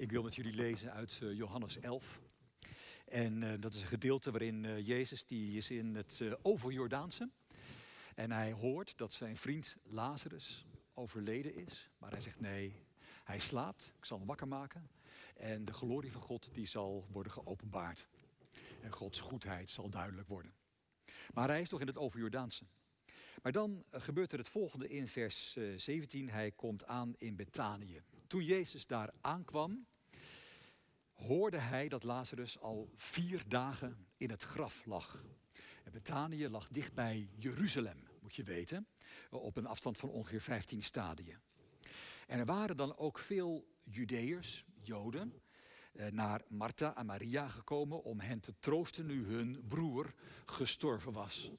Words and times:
Ik 0.00 0.10
wil 0.10 0.22
met 0.22 0.34
jullie 0.34 0.54
lezen 0.54 0.92
uit 0.92 1.18
eh, 1.22 1.32
Johannes 1.32 1.78
11. 1.78 2.20
En 3.08 3.42
uh, 3.42 3.52
dat 3.58 3.74
is 3.74 3.80
een 3.80 3.86
gedeelte 3.86 4.30
waarin 4.30 4.64
uh, 4.64 4.86
Jezus, 4.86 5.26
die 5.26 5.56
is 5.56 5.70
in 5.70 5.94
het 5.94 6.22
overjordaanse. 6.42 7.30
En 8.14 8.30
hij 8.30 8.52
hoort 8.52 8.96
dat 8.96 9.12
zijn 9.12 9.36
vriend 9.36 9.76
Lazarus 9.82 10.66
overleden 10.94 11.54
is. 11.54 11.90
Maar 11.98 12.10
hij 12.10 12.20
zegt 12.20 12.40
nee, 12.40 12.74
hij 13.24 13.38
slaapt, 13.38 13.92
ik 13.98 14.04
zal 14.04 14.18
hem 14.18 14.26
wakker 14.26 14.48
maken. 14.48 14.90
En 15.36 15.64
de 15.64 15.72
glorie 15.72 16.12
van 16.12 16.20
God 16.20 16.50
die 16.52 16.66
zal 16.66 17.06
worden 17.12 17.32
geopenbaard. 17.32 18.06
En 18.82 18.92
Gods 18.92 19.20
goedheid 19.20 19.70
zal 19.70 19.90
duidelijk 19.90 20.28
worden. 20.28 20.52
Maar 21.34 21.48
hij 21.48 21.60
is 21.60 21.68
nog 21.68 21.80
in 21.80 21.86
het 21.86 21.98
overjordaanse. 21.98 22.64
Maar 23.42 23.52
dan 23.52 23.84
gebeurt 23.90 24.32
er 24.32 24.38
het 24.38 24.48
volgende 24.48 24.88
in 24.88 25.08
vers 25.08 25.56
17. 25.76 26.30
Hij 26.30 26.50
komt 26.50 26.86
aan 26.86 27.14
in 27.18 27.36
Betanië. 27.36 28.02
Toen 28.30 28.44
Jezus 28.44 28.86
daar 28.86 29.10
aankwam, 29.20 29.86
hoorde 31.12 31.58
hij 31.58 31.88
dat 31.88 32.02
Lazarus 32.02 32.58
al 32.58 32.90
vier 32.94 33.42
dagen 33.48 34.06
in 34.16 34.30
het 34.30 34.42
graf 34.42 34.84
lag. 34.86 35.24
En 35.84 35.92
Betanië 35.92 36.48
lag 36.48 36.68
dicht 36.68 36.94
bij 36.94 37.28
Jeruzalem, 37.36 38.08
moet 38.20 38.34
je 38.34 38.42
weten, 38.42 38.86
op 39.30 39.56
een 39.56 39.66
afstand 39.66 39.98
van 39.98 40.08
ongeveer 40.08 40.40
15 40.40 40.82
stadia. 40.82 41.40
En 42.26 42.38
er 42.38 42.44
waren 42.44 42.76
dan 42.76 42.96
ook 42.96 43.18
veel 43.18 43.68
Judeërs, 43.80 44.64
Joden, 44.80 45.42
eh, 45.92 46.06
naar 46.06 46.42
Martha 46.48 46.96
en 46.96 47.06
Maria 47.06 47.48
gekomen 47.48 48.02
om 48.02 48.20
hen 48.20 48.40
te 48.40 48.54
troosten 48.58 49.06
nu 49.06 49.26
hun 49.26 49.64
broer 49.68 50.14
gestorven 50.44 51.12
was. 51.12 51.50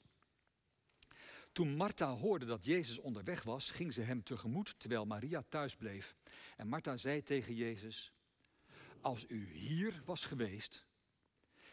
Toen 1.52 1.76
Martha 1.76 2.10
hoorde 2.10 2.46
dat 2.46 2.66
Jezus 2.66 2.98
onderweg 2.98 3.44
was, 3.44 3.72
ging 3.72 3.94
ze 3.94 4.02
hem 4.02 4.24
tegemoet 4.24 4.76
terwijl 4.78 5.06
Maria 5.06 5.44
thuis 5.50 5.76
bleef. 5.76 6.16
En 6.58 6.68
Martha 6.68 6.98
zei 6.98 7.24
tegen 7.24 7.56
Jezus: 7.56 8.14
Als 9.02 9.30
u 9.30 9.48
hier 9.54 10.02
was 10.06 10.26
geweest, 10.26 10.86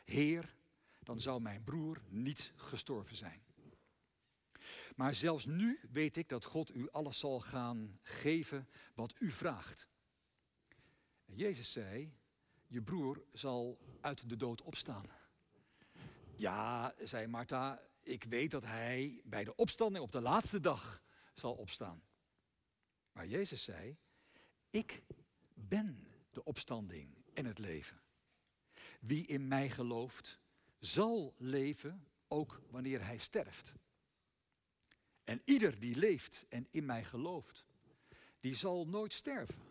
Heer, 0.05 0.55
dan 1.02 1.20
zou 1.20 1.41
mijn 1.41 1.64
broer 1.64 2.02
niet 2.08 2.52
gestorven 2.56 3.17
zijn. 3.17 3.42
Maar 4.97 5.14
zelfs 5.14 5.47
nu 5.47 5.80
weet 5.91 6.17
ik 6.17 6.28
dat 6.28 6.45
God 6.45 6.74
u 6.74 6.91
alles 6.91 7.19
zal 7.19 7.41
gaan 7.41 7.98
geven 8.02 8.69
wat 8.95 9.14
u 9.19 9.30
vraagt. 9.30 9.89
En 11.24 11.36
Jezus 11.36 11.72
zei: 11.72 12.12
Je 12.67 12.83
broer 12.83 13.22
zal 13.33 13.78
uit 14.00 14.28
de 14.28 14.36
dood 14.36 14.62
opstaan. 14.62 15.05
Ja, 16.36 16.95
zei 16.98 17.27
Martha, 17.27 17.80
ik 18.09 18.25
weet 18.25 18.51
dat 18.51 18.64
hij 18.64 19.20
bij 19.25 19.45
de 19.45 19.56
opstanding 19.56 20.05
op 20.05 20.12
de 20.12 20.20
laatste 20.20 20.61
dag 20.61 21.03
zal 21.33 21.55
opstaan. 21.55 22.03
Maar 23.12 23.27
Jezus 23.27 23.62
zei, 23.62 23.97
ik 24.70 25.03
ben 25.55 26.06
de 26.31 26.45
opstanding 26.45 27.25
en 27.34 27.45
het 27.45 27.59
leven. 27.59 28.01
Wie 29.01 29.27
in 29.27 29.48
mij 29.48 29.70
gelooft, 29.70 30.41
zal 30.79 31.34
leven 31.39 32.06
ook 32.29 32.62
wanneer 32.70 33.05
hij 33.05 33.19
sterft. 33.19 33.73
En 35.25 35.42
ieder 35.45 35.81
die 35.81 35.97
leeft 35.97 36.47
en 36.48 36.67
in 36.70 36.86
mij 36.86 37.05
gelooft, 37.05 37.64
die 38.41 38.55
zal 38.55 38.86
nooit 38.86 39.12
sterven. 39.12 39.62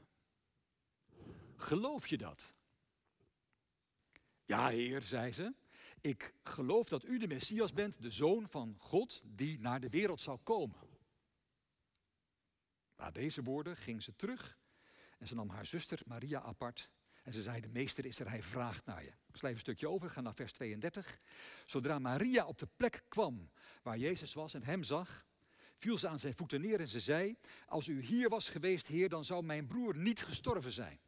Geloof 1.55 2.07
je 2.07 2.17
dat? 2.17 2.53
Ja, 4.45 4.67
Heer, 4.67 5.01
zei 5.01 5.31
ze. 5.31 5.53
Ik 6.01 6.33
geloof 6.43 6.87
dat 6.87 7.05
u 7.05 7.17
de 7.17 7.27
Messias 7.27 7.73
bent, 7.73 8.01
de 8.01 8.11
zoon 8.11 8.49
van 8.49 8.75
God, 8.79 9.21
die 9.25 9.59
naar 9.59 9.79
de 9.79 9.89
wereld 9.89 10.21
zal 10.21 10.37
komen. 10.37 10.77
Na 12.95 13.11
deze 13.11 13.43
woorden 13.43 13.77
ging 13.77 14.03
ze 14.03 14.15
terug 14.15 14.57
en 15.17 15.27
ze 15.27 15.35
nam 15.35 15.49
haar 15.49 15.65
zuster 15.65 16.01
Maria 16.05 16.41
apart. 16.41 16.89
En 17.23 17.33
ze 17.33 17.41
zei, 17.41 17.61
de 17.61 17.67
meester 17.67 18.05
is 18.05 18.19
er, 18.19 18.29
hij 18.29 18.43
vraagt 18.43 18.85
naar 18.85 19.03
je. 19.03 19.11
Ik 19.27 19.35
sla 19.37 19.49
een 19.49 19.59
stukje 19.59 19.89
over, 19.89 20.09
ga 20.09 20.21
naar 20.21 20.33
vers 20.33 20.53
32. 20.53 21.19
Zodra 21.65 21.99
Maria 21.99 22.45
op 22.45 22.57
de 22.57 22.67
plek 22.75 23.03
kwam 23.07 23.49
waar 23.81 23.97
Jezus 23.97 24.33
was 24.33 24.53
en 24.53 24.63
hem 24.63 24.83
zag, 24.83 25.25
viel 25.75 25.97
ze 25.97 26.07
aan 26.07 26.19
zijn 26.19 26.33
voeten 26.33 26.61
neer 26.61 26.79
en 26.79 26.87
ze 26.87 26.99
zei, 26.99 27.37
als 27.65 27.87
u 27.87 28.01
hier 28.01 28.29
was 28.29 28.49
geweest, 28.49 28.87
heer, 28.87 29.09
dan 29.09 29.25
zou 29.25 29.43
mijn 29.43 29.67
broer 29.67 29.95
niet 29.95 30.21
gestorven 30.21 30.71
zijn. 30.71 30.99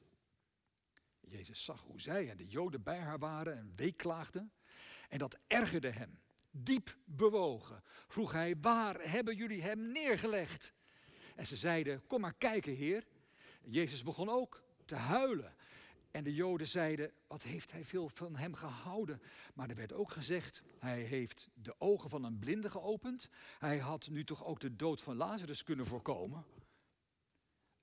Jezus 1.19 1.63
zag 1.63 1.81
hoe 1.81 2.01
zij 2.01 2.29
en 2.29 2.38
de 2.38 2.47
Joden 2.47 2.83
bij 2.83 3.00
haar 3.00 3.19
waren 3.19 3.57
en 3.57 3.73
weeklaagden. 3.75 4.51
En 5.09 5.17
dat 5.17 5.37
ergerde 5.47 5.89
hem. 5.89 6.19
Diep 6.51 6.97
bewogen 7.05 7.83
vroeg 8.07 8.31
hij, 8.31 8.55
waar 8.61 8.95
hebben 9.01 9.35
jullie 9.35 9.61
hem 9.61 9.91
neergelegd? 9.91 10.73
En 11.35 11.47
ze 11.47 11.55
zeiden, 11.55 12.07
kom 12.07 12.21
maar 12.21 12.33
kijken, 12.33 12.75
heer. 12.75 13.07
Jezus 13.61 14.03
begon 14.03 14.29
ook 14.29 14.63
te 14.85 14.95
huilen. 14.95 15.55
En 16.11 16.23
de 16.23 16.33
Joden 16.33 16.67
zeiden, 16.67 17.11
wat 17.27 17.43
heeft 17.43 17.71
hij 17.71 17.85
veel 17.85 18.09
van 18.09 18.35
hem 18.35 18.53
gehouden? 18.53 19.21
Maar 19.53 19.69
er 19.69 19.75
werd 19.75 19.93
ook 19.93 20.11
gezegd, 20.11 20.61
hij 20.79 21.01
heeft 21.01 21.49
de 21.53 21.75
ogen 21.77 22.09
van 22.09 22.23
een 22.23 22.39
blinde 22.39 22.69
geopend. 22.69 23.29
Hij 23.59 23.77
had 23.77 24.09
nu 24.09 24.23
toch 24.23 24.45
ook 24.45 24.59
de 24.59 24.75
dood 24.75 25.01
van 25.01 25.15
Lazarus 25.15 25.63
kunnen 25.63 25.85
voorkomen. 25.85 26.45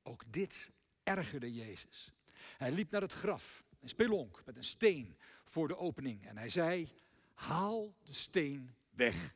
Ook 0.03 0.23
dit 0.27 0.71
ergerde 1.03 1.53
Jezus. 1.53 2.13
Hij 2.57 2.73
liep 2.73 2.91
naar 2.91 3.01
het 3.01 3.13
graf, 3.13 3.65
een 3.81 3.89
spelonk 3.89 4.43
met 4.45 4.57
een 4.57 4.65
steen 4.65 5.17
voor 5.45 5.69
de 5.69 5.77
opening. 5.77 6.27
En 6.27 6.37
hij 6.37 6.49
zei, 6.49 6.89
haal 7.37 7.95
de 8.05 8.13
steen 8.13 8.75
weg. 8.91 9.35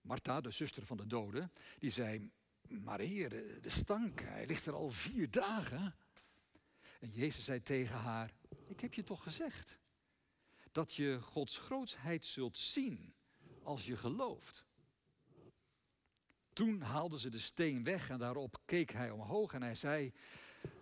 Martha, 0.00 0.40
de 0.40 0.50
zuster 0.50 0.86
van 0.86 0.96
de 0.96 1.06
doden, 1.06 1.52
die 1.78 1.90
zei, 1.90 2.30
maar 2.68 3.00
heer, 3.00 3.28
de 3.62 3.68
stank, 3.68 4.20
hij 4.20 4.46
ligt 4.46 4.66
er 4.66 4.74
al 4.74 4.90
vier 4.90 5.30
dagen. 5.30 5.94
En 7.00 7.10
Jezus 7.10 7.44
zei 7.44 7.62
tegen 7.62 7.96
haar, 7.98 8.32
ik 8.68 8.80
heb 8.80 8.94
je 8.94 9.02
toch 9.02 9.22
gezegd 9.22 9.78
dat 10.72 10.94
je 10.94 11.18
Gods 11.22 11.58
grootsheid 11.58 12.24
zult 12.24 12.58
zien 12.58 13.14
als 13.62 13.86
je 13.86 13.96
gelooft. 13.96 14.64
Toen 16.52 16.80
haalden 16.80 17.18
ze 17.18 17.28
de 17.28 17.38
steen 17.38 17.84
weg 17.84 18.10
en 18.10 18.18
daarop 18.18 18.60
keek 18.64 18.92
hij 18.92 19.10
omhoog 19.10 19.52
en 19.52 19.62
hij 19.62 19.74
zei, 19.74 20.12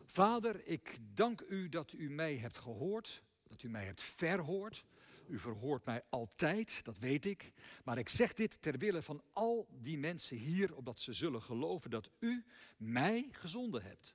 Vader, 0.05 0.67
ik 0.67 0.99
dank 1.01 1.41
u 1.41 1.69
dat 1.69 1.93
u 1.93 2.11
mij 2.11 2.37
hebt 2.37 2.57
gehoord, 2.57 3.23
dat 3.43 3.63
u 3.63 3.69
mij 3.69 3.85
hebt 3.85 4.03
verhoord. 4.03 4.85
U 5.29 5.39
verhoort 5.39 5.85
mij 5.85 6.03
altijd, 6.09 6.85
dat 6.85 6.99
weet 6.99 7.25
ik. 7.25 7.53
Maar 7.85 7.99
ik 7.99 8.09
zeg 8.09 8.33
dit 8.33 8.63
ter 8.63 8.79
wille 8.79 9.03
van 9.03 9.23
al 9.33 9.69
die 9.71 9.99
mensen 9.99 10.37
hier, 10.37 10.75
opdat 10.75 11.01
ze 11.01 11.13
zullen 11.13 11.43
geloven 11.43 11.91
dat 11.91 12.11
u 12.19 12.45
mij 12.77 13.29
gezonden 13.31 13.83
hebt. 13.83 14.15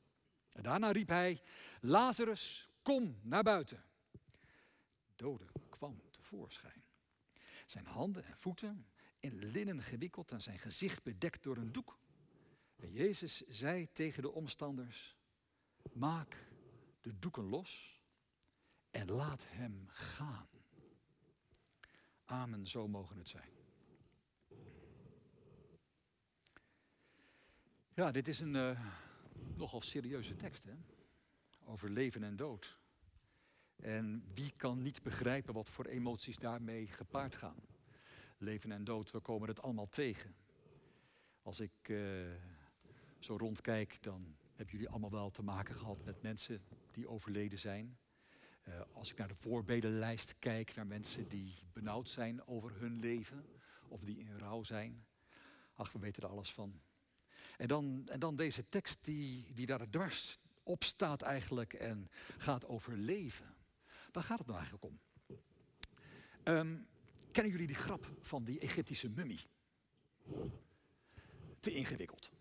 En 0.52 0.64
daarna 0.64 0.92
riep 0.92 1.08
hij, 1.08 1.42
Lazarus, 1.82 2.70
kom 2.82 3.20
naar 3.22 3.44
buiten. 3.44 3.84
De 4.12 5.16
dode 5.16 5.46
kwam 5.70 6.02
tevoorschijn. 6.12 6.84
Zijn 7.66 7.86
handen 7.86 8.26
en 8.26 8.38
voeten 8.38 8.88
in 9.20 9.46
linnen 9.46 9.82
gewikkeld 9.82 10.32
en 10.32 10.42
zijn 10.42 10.60
gezicht 10.60 11.04
bedekt 11.04 11.44
door 11.44 11.58
een 11.58 11.72
doek. 11.72 12.00
En 12.76 12.92
Jezus 12.92 13.48
zei 13.48 13.92
tegen 13.92 14.22
de 14.22 14.32
omstanders, 14.32 15.16
maak 15.94 16.48
de 17.02 17.20
doeken 17.20 17.44
los 17.44 18.02
en 18.92 19.12
laat 19.12 19.44
hem 19.48 19.86
gaan. 19.88 20.59
Amen, 22.30 22.68
zo 22.68 22.88
mogen 22.88 23.18
het 23.18 23.30
zijn. 23.30 23.50
Ja, 27.94 28.12
dit 28.12 28.28
is 28.28 28.40
een 28.40 28.56
uh, 28.56 28.80
nogal 29.56 29.82
serieuze 29.82 30.36
tekst, 30.36 30.64
hè? 30.64 30.74
Over 31.66 31.90
leven 31.90 32.24
en 32.24 32.36
dood. 32.36 32.80
En 33.76 34.24
wie 34.34 34.54
kan 34.56 34.82
niet 34.82 35.04
begrijpen 35.04 35.54
wat 35.54 35.70
voor 35.70 35.86
emoties 35.86 36.38
daarmee 36.38 36.88
gepaard 36.88 37.36
gaan? 37.36 37.60
Leven 38.38 38.72
en 38.72 38.84
dood, 38.84 39.12
we 39.12 39.20
komen 39.20 39.48
het 39.48 39.62
allemaal 39.62 39.90
tegen. 39.90 40.36
Als 41.42 41.60
ik 41.60 41.90
uh, 41.90 42.34
zo 43.20 43.38
rondkijk, 43.38 44.04
dan 44.04 44.36
hebben 44.56 44.76
jullie 44.76 44.90
allemaal 44.90 45.12
wel 45.12 45.30
te 45.30 45.44
maken 45.44 45.76
gehad 45.76 46.04
met 46.04 46.22
mensen 46.22 46.62
die 46.92 47.08
overleden 47.08 47.60
zijn. 47.60 47.98
Uh, 48.64 48.82
als 48.94 49.12
ik 49.12 49.18
naar 49.18 49.28
de 49.28 49.36
voorbeeldenlijst 49.36 50.36
kijk, 50.40 50.76
naar 50.76 50.88
mensen 50.88 51.28
die 51.28 51.54
benauwd 51.74 52.10
zijn 52.10 52.48
over 52.48 52.80
hun 52.80 53.00
leven 53.00 53.46
of 53.88 54.04
die 54.04 54.18
in 54.18 54.38
rouw 54.38 54.64
zijn. 54.64 55.06
Ach, 55.74 55.92
we 55.92 56.00
weten 56.00 56.24
er 56.24 56.30
alles 56.30 56.52
van. 56.52 56.82
En 57.58 57.68
dan, 57.68 58.08
en 58.08 58.20
dan 58.20 58.36
deze 58.36 58.70
tekst 58.70 58.98
die, 59.02 59.54
die 59.54 59.66
daar 59.66 59.90
dwars 59.90 60.40
op 60.64 60.84
staat 60.84 61.22
eigenlijk 61.22 61.74
en 61.74 62.10
gaat 62.38 62.66
over 62.66 62.98
leven. 62.98 63.56
Waar 64.12 64.24
gaat 64.24 64.38
het 64.38 64.48
nou 64.48 64.60
eigenlijk 64.60 64.86
om? 64.86 65.00
Um, 66.44 66.88
kennen 67.32 67.52
jullie 67.52 67.68
die 67.68 67.76
grap 67.76 68.12
van 68.22 68.44
die 68.44 68.60
Egyptische 68.60 69.10
mummie? 69.10 69.40
Te 71.60 71.72
ingewikkeld. 71.72 72.32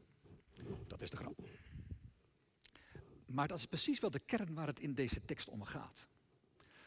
Dat 0.87 1.01
is 1.01 1.11
de 1.11 1.17
grap. 1.17 1.41
Maar 3.29 3.49
dat 3.49 3.59
is 3.59 3.67
precies 3.67 4.01
wel 4.01 4.11
de 4.11 4.19
kern 4.19 4.55
waar 4.55 4.67
het 4.67 4.81
in 4.81 4.95
deze 4.95 5.25
tekst 5.25 5.49
om 5.49 5.65
gaat. 5.65 6.07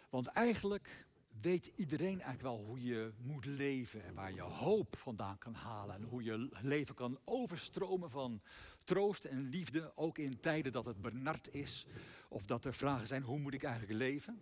Want 0.09 0.27
eigenlijk 0.27 1.05
weet 1.41 1.71
iedereen 1.75 2.21
eigenlijk 2.21 2.41
wel 2.41 2.65
hoe 2.65 2.83
je 2.83 3.11
moet 3.17 3.45
leven 3.45 4.03
en 4.03 4.13
waar 4.13 4.33
je 4.33 4.41
hoop 4.41 4.97
vandaan 4.97 5.37
kan 5.37 5.53
halen 5.53 5.95
en 5.95 6.03
hoe 6.03 6.23
je 6.23 6.49
leven 6.61 6.95
kan 6.95 7.19
overstromen 7.25 8.09
van 8.09 8.41
troost 8.83 9.25
en 9.25 9.49
liefde, 9.49 9.91
ook 9.95 10.17
in 10.17 10.39
tijden 10.39 10.71
dat 10.71 10.85
het 10.85 11.01
benard 11.01 11.53
is 11.53 11.85
of 12.29 12.45
dat 12.45 12.65
er 12.65 12.73
vragen 12.73 13.07
zijn 13.07 13.23
hoe 13.23 13.39
moet 13.39 13.53
ik 13.53 13.63
eigenlijk 13.63 13.97
leven. 13.97 14.41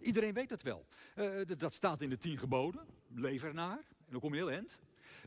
Iedereen 0.00 0.34
weet 0.34 0.50
het 0.50 0.62
wel. 0.62 0.86
Uh, 1.16 1.40
dat 1.58 1.74
staat 1.74 2.00
in 2.00 2.10
de 2.10 2.18
tien 2.18 2.38
geboden. 2.38 2.86
Leef 3.14 3.42
ernaar. 3.42 3.78
En 3.78 4.10
dan 4.10 4.20
kom 4.20 4.32
je 4.34 4.38
heel 4.38 4.50
eind. 4.50 4.78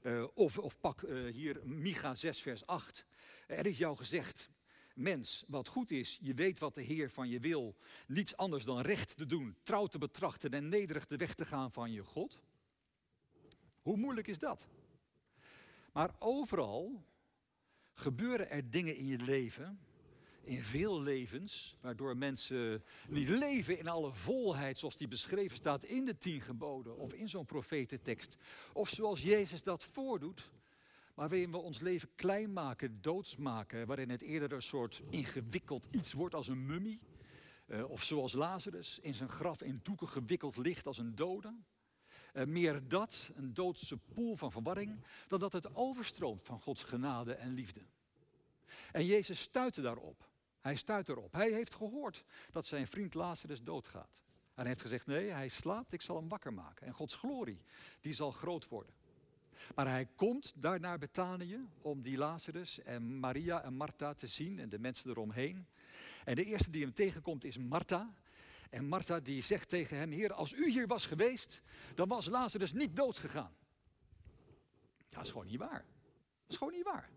Uh, 0.03 0.23
of, 0.33 0.57
of 0.57 0.79
pak 0.79 1.01
uh, 1.01 1.33
hier 1.33 1.59
Micha 1.63 2.15
6 2.15 2.41
vers 2.41 2.65
8. 2.65 3.05
Er 3.47 3.65
is 3.65 3.77
jou 3.77 3.97
gezegd, 3.97 4.49
mens, 4.97 5.43
wat 5.47 5.67
goed 5.67 5.91
is, 5.91 6.19
je 6.21 6.33
weet 6.33 6.59
wat 6.59 6.73
de 6.73 6.81
Heer 6.81 7.09
van 7.09 7.29
je 7.29 7.39
wil. 7.39 7.75
Niets 8.07 8.37
anders 8.37 8.63
dan 8.63 8.81
recht 8.81 9.17
te 9.17 9.25
doen, 9.25 9.55
trouw 9.63 9.87
te 9.87 9.97
betrachten 9.97 10.51
en 10.51 10.69
nederig 10.69 11.05
de 11.05 11.17
weg 11.17 11.33
te 11.33 11.45
gaan 11.45 11.71
van 11.71 11.91
je 11.91 12.03
God. 12.03 12.39
Hoe 13.81 13.97
moeilijk 13.97 14.27
is 14.27 14.39
dat? 14.39 14.65
Maar 15.93 16.15
overal 16.19 17.03
gebeuren 17.93 18.49
er 18.49 18.69
dingen 18.69 18.95
in 18.95 19.05
je 19.05 19.17
leven, 19.17 19.79
in 20.43 20.63
veel 20.63 21.01
levens, 21.01 21.77
waardoor 21.81 22.17
mensen 22.17 22.83
niet 23.07 23.29
leven 23.29 23.77
in 23.77 23.87
alle 23.87 24.13
volheid 24.13 24.77
zoals 24.77 24.97
die 24.97 25.07
beschreven 25.07 25.57
staat 25.57 25.83
in 25.83 26.05
de 26.05 26.17
tien 26.17 26.41
geboden 26.41 26.97
of 26.97 27.13
in 27.13 27.29
zo'n 27.29 27.45
profetentekst. 27.45 28.37
Of 28.73 28.89
zoals 28.89 29.21
Jezus 29.21 29.63
dat 29.63 29.85
voordoet, 29.85 30.49
waarin 31.17 31.51
we 31.51 31.57
ons 31.57 31.79
leven 31.79 32.09
klein 32.15 32.53
maken, 32.53 33.01
doodsmaken, 33.01 33.87
waarin 33.87 34.09
het 34.09 34.21
eerder 34.21 34.51
een 34.51 34.61
soort 34.61 35.01
ingewikkeld 35.09 35.87
iets 35.91 36.13
wordt 36.13 36.35
als 36.35 36.47
een 36.47 36.65
mummie. 36.65 36.99
Uh, 37.65 37.89
of 37.89 38.03
zoals 38.03 38.33
Lazarus 38.33 38.99
in 39.01 39.15
zijn 39.15 39.29
graf 39.29 39.61
in 39.61 39.79
doeken 39.83 40.07
gewikkeld 40.07 40.57
ligt 40.57 40.85
als 40.85 40.97
een 40.97 41.15
dode. 41.15 41.55
Uh, 42.33 42.45
meer 42.45 42.87
dat, 42.87 43.31
een 43.35 43.53
doodse 43.53 43.97
poel 43.97 44.35
van 44.35 44.51
verwarring, 44.51 45.03
dan 45.27 45.39
dat 45.39 45.53
het 45.53 45.75
overstroomt 45.75 46.43
van 46.43 46.59
Gods 46.59 46.83
genade 46.83 47.33
en 47.33 47.53
liefde. 47.53 47.81
En 48.91 49.05
Jezus 49.05 49.39
stuitte 49.39 49.81
daarop. 49.81 50.29
Hij 50.61 50.75
stuit 50.75 51.09
erop. 51.09 51.33
Hij 51.33 51.51
heeft 51.51 51.75
gehoord 51.75 52.23
dat 52.51 52.65
zijn 52.65 52.87
vriend 52.87 53.13
Lazarus 53.13 53.63
doodgaat. 53.63 54.23
En 54.53 54.63
hij 54.63 54.67
heeft 54.67 54.81
gezegd, 54.81 55.05
nee, 55.05 55.29
hij 55.29 55.49
slaapt, 55.49 55.93
ik 55.93 56.01
zal 56.01 56.15
hem 56.15 56.29
wakker 56.29 56.53
maken. 56.53 56.87
En 56.87 56.93
Gods 56.93 57.15
glorie, 57.15 57.61
die 58.01 58.13
zal 58.13 58.31
groot 58.31 58.67
worden. 58.67 58.93
Maar 59.75 59.87
hij 59.87 60.07
komt 60.15 60.53
daar 60.55 60.79
naar 60.79 60.97
Betanië 60.97 61.67
om 61.81 62.01
die 62.01 62.17
Lazarus 62.17 62.81
en 62.81 63.19
Maria 63.19 63.63
en 63.63 63.73
Martha 63.73 64.13
te 64.13 64.27
zien 64.27 64.59
en 64.59 64.69
de 64.69 64.79
mensen 64.79 65.09
eromheen. 65.09 65.67
En 66.25 66.35
de 66.35 66.45
eerste 66.45 66.69
die 66.69 66.81
hem 66.81 66.93
tegenkomt 66.93 67.43
is 67.43 67.57
Martha. 67.57 68.13
En 68.69 68.85
Martha 68.85 69.19
die 69.19 69.41
zegt 69.41 69.69
tegen 69.69 69.97
hem, 69.97 70.11
Heer, 70.11 70.33
als 70.33 70.53
u 70.53 70.71
hier 70.71 70.87
was 70.87 71.05
geweest, 71.05 71.61
dan 71.95 72.07
was 72.07 72.25
Lazarus 72.25 72.73
niet 72.73 72.95
dood 72.95 73.17
gegaan. 73.17 73.55
Dat 75.09 75.23
is 75.23 75.31
gewoon 75.31 75.47
niet 75.47 75.59
waar. 75.59 75.85
Dat 76.41 76.49
is 76.49 76.57
gewoon 76.57 76.73
niet 76.73 76.83
waar. 76.83 77.09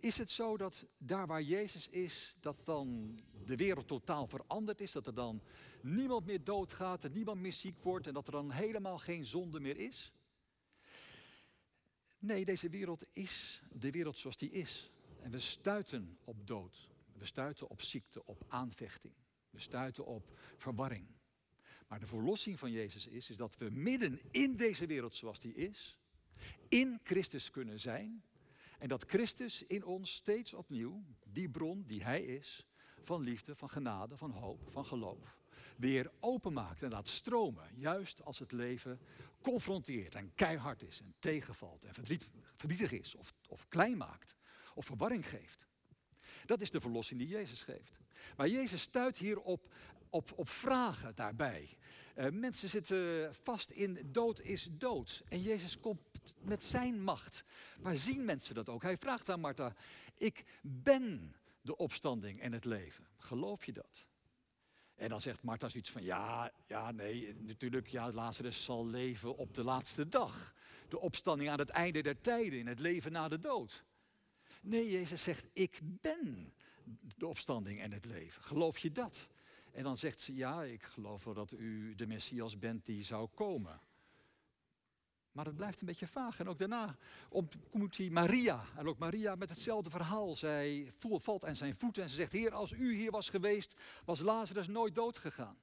Is 0.00 0.18
het 0.18 0.30
zo 0.30 0.56
dat 0.56 0.86
daar 0.98 1.26
waar 1.26 1.42
Jezus 1.42 1.88
is, 1.88 2.36
dat 2.40 2.60
dan 2.64 3.18
de 3.44 3.56
wereld 3.56 3.86
totaal 3.86 4.26
veranderd 4.26 4.80
is? 4.80 4.92
Dat 4.92 5.06
er 5.06 5.14
dan 5.14 5.42
niemand 5.82 6.26
meer 6.26 6.44
doodgaat 6.44 7.04
en 7.04 7.12
niemand 7.12 7.40
meer 7.40 7.52
ziek 7.52 7.82
wordt 7.82 8.06
en 8.06 8.14
dat 8.14 8.26
er 8.26 8.32
dan 8.32 8.50
helemaal 8.50 8.98
geen 8.98 9.26
zonde 9.26 9.60
meer 9.60 9.76
is? 9.76 10.12
Nee, 12.18 12.44
deze 12.44 12.68
wereld 12.68 13.04
is 13.12 13.62
de 13.72 13.90
wereld 13.90 14.18
zoals 14.18 14.36
die 14.36 14.50
is. 14.50 14.90
En 15.22 15.30
we 15.30 15.38
stuiten 15.38 16.18
op 16.24 16.46
dood. 16.46 16.88
We 17.12 17.24
stuiten 17.24 17.68
op 17.68 17.82
ziekte, 17.82 18.24
op 18.24 18.44
aanvechting. 18.48 19.14
We 19.50 19.60
stuiten 19.60 20.06
op 20.06 20.38
verwarring. 20.56 21.06
Maar 21.88 22.00
de 22.00 22.06
verlossing 22.06 22.58
van 22.58 22.70
Jezus 22.70 23.06
is, 23.06 23.30
is 23.30 23.36
dat 23.36 23.56
we 23.56 23.70
midden 23.70 24.20
in 24.30 24.56
deze 24.56 24.86
wereld 24.86 25.14
zoals 25.14 25.38
die 25.38 25.54
is, 25.54 25.98
in 26.68 27.00
Christus 27.02 27.50
kunnen 27.50 27.80
zijn. 27.80 28.24
En 28.78 28.88
dat 28.88 29.04
Christus 29.04 29.62
in 29.62 29.84
ons 29.84 30.14
steeds 30.14 30.54
opnieuw, 30.54 31.04
die 31.24 31.48
bron 31.48 31.82
die 31.82 32.02
Hij 32.02 32.22
is, 32.22 32.66
van 33.02 33.22
liefde, 33.22 33.56
van 33.56 33.70
genade, 33.70 34.16
van 34.16 34.30
hoop, 34.30 34.68
van 34.70 34.86
geloof, 34.86 35.38
weer 35.76 36.10
openmaakt 36.20 36.82
en 36.82 36.90
laat 36.90 37.08
stromen. 37.08 37.64
Juist 37.74 38.24
als 38.24 38.38
het 38.38 38.52
leven 38.52 39.00
confronteert 39.42 40.14
en 40.14 40.34
keihard 40.34 40.82
is 40.82 41.00
en 41.00 41.14
tegenvalt 41.18 41.84
en 41.84 41.94
verdriet, 41.94 42.28
verdrietig 42.56 42.92
is 42.92 43.14
of, 43.14 43.34
of 43.48 43.68
klein 43.68 43.96
maakt 43.96 44.34
of 44.74 44.86
verwarring 44.86 45.28
geeft. 45.28 45.66
Dat 46.44 46.60
is 46.60 46.70
de 46.70 46.80
verlossing 46.80 47.20
die 47.20 47.28
Jezus 47.28 47.62
geeft. 47.62 48.00
Maar 48.36 48.48
Jezus 48.48 48.80
stuit 48.80 49.18
hier 49.18 49.40
op, 49.40 49.72
op, 50.10 50.32
op 50.34 50.48
vragen 50.48 51.14
daarbij. 51.14 51.68
Uh, 52.16 52.30
mensen 52.30 52.68
zitten 52.68 53.34
vast 53.34 53.70
in 53.70 53.98
dood 54.06 54.40
is 54.40 54.68
dood. 54.70 55.22
En 55.28 55.42
Jezus 55.42 55.78
komt 55.80 56.00
met 56.40 56.64
zijn 56.64 57.02
macht. 57.02 57.44
Maar 57.80 57.96
zien 57.96 58.24
mensen 58.24 58.54
dat 58.54 58.68
ook? 58.68 58.82
Hij 58.82 58.96
vraagt 58.96 59.28
aan 59.28 59.40
Martha, 59.40 59.74
ik 60.14 60.44
ben 60.62 61.34
de 61.60 61.76
opstanding 61.76 62.40
en 62.40 62.52
het 62.52 62.64
leven. 62.64 63.06
Geloof 63.16 63.64
je 63.64 63.72
dat? 63.72 64.06
En 64.96 65.08
dan 65.08 65.20
zegt 65.20 65.42
Martha 65.42 65.68
zoiets 65.68 65.90
van, 65.90 66.02
ja, 66.02 66.52
ja, 66.66 66.90
nee, 66.90 67.34
natuurlijk, 67.38 67.86
ja, 67.86 68.12
Lazarus 68.12 68.64
zal 68.64 68.86
leven 68.86 69.36
op 69.36 69.54
de 69.54 69.64
laatste 69.64 70.08
dag. 70.08 70.54
De 70.88 71.00
opstanding 71.00 71.50
aan 71.50 71.58
het 71.58 71.70
einde 71.70 72.02
der 72.02 72.20
tijden, 72.20 72.58
in 72.58 72.66
het 72.66 72.80
leven 72.80 73.12
na 73.12 73.28
de 73.28 73.40
dood. 73.40 73.84
Nee, 74.62 74.90
Jezus 74.90 75.22
zegt, 75.22 75.46
ik 75.52 75.80
ben 75.82 76.52
de 77.16 77.26
opstanding 77.26 77.80
en 77.80 77.92
het 77.92 78.04
leven. 78.04 78.42
Geloof 78.42 78.78
je 78.78 78.92
dat? 78.92 79.28
En 79.72 79.82
dan 79.82 79.96
zegt 79.96 80.20
ze, 80.20 80.34
ja, 80.34 80.62
ik 80.62 80.82
geloof 80.82 81.24
wel 81.24 81.34
dat 81.34 81.52
u 81.52 81.94
de 81.94 82.06
Messias 82.06 82.58
bent 82.58 82.86
die 82.86 83.04
zou 83.04 83.28
komen. 83.34 83.80
Maar 85.36 85.44
het 85.44 85.56
blijft 85.56 85.80
een 85.80 85.86
beetje 85.86 86.06
vaag. 86.06 86.40
En 86.40 86.48
ook 86.48 86.58
daarna 86.58 86.96
ontmoet 87.28 87.96
hij 87.96 88.10
Maria. 88.10 88.64
En 88.76 88.88
ook 88.88 88.98
Maria 88.98 89.34
met 89.34 89.48
hetzelfde 89.48 89.90
verhaal. 89.90 90.36
Zij 90.36 90.92
valt 90.98 91.44
aan 91.44 91.56
zijn 91.56 91.74
voeten 91.74 92.02
en 92.02 92.08
ze 92.08 92.14
zegt, 92.14 92.32
Heer, 92.32 92.52
als 92.52 92.72
u 92.72 92.94
hier 92.94 93.10
was 93.10 93.28
geweest, 93.28 93.74
was 94.04 94.20
Lazarus 94.20 94.68
nooit 94.68 94.94
dood 94.94 95.18
gegaan. 95.18 95.56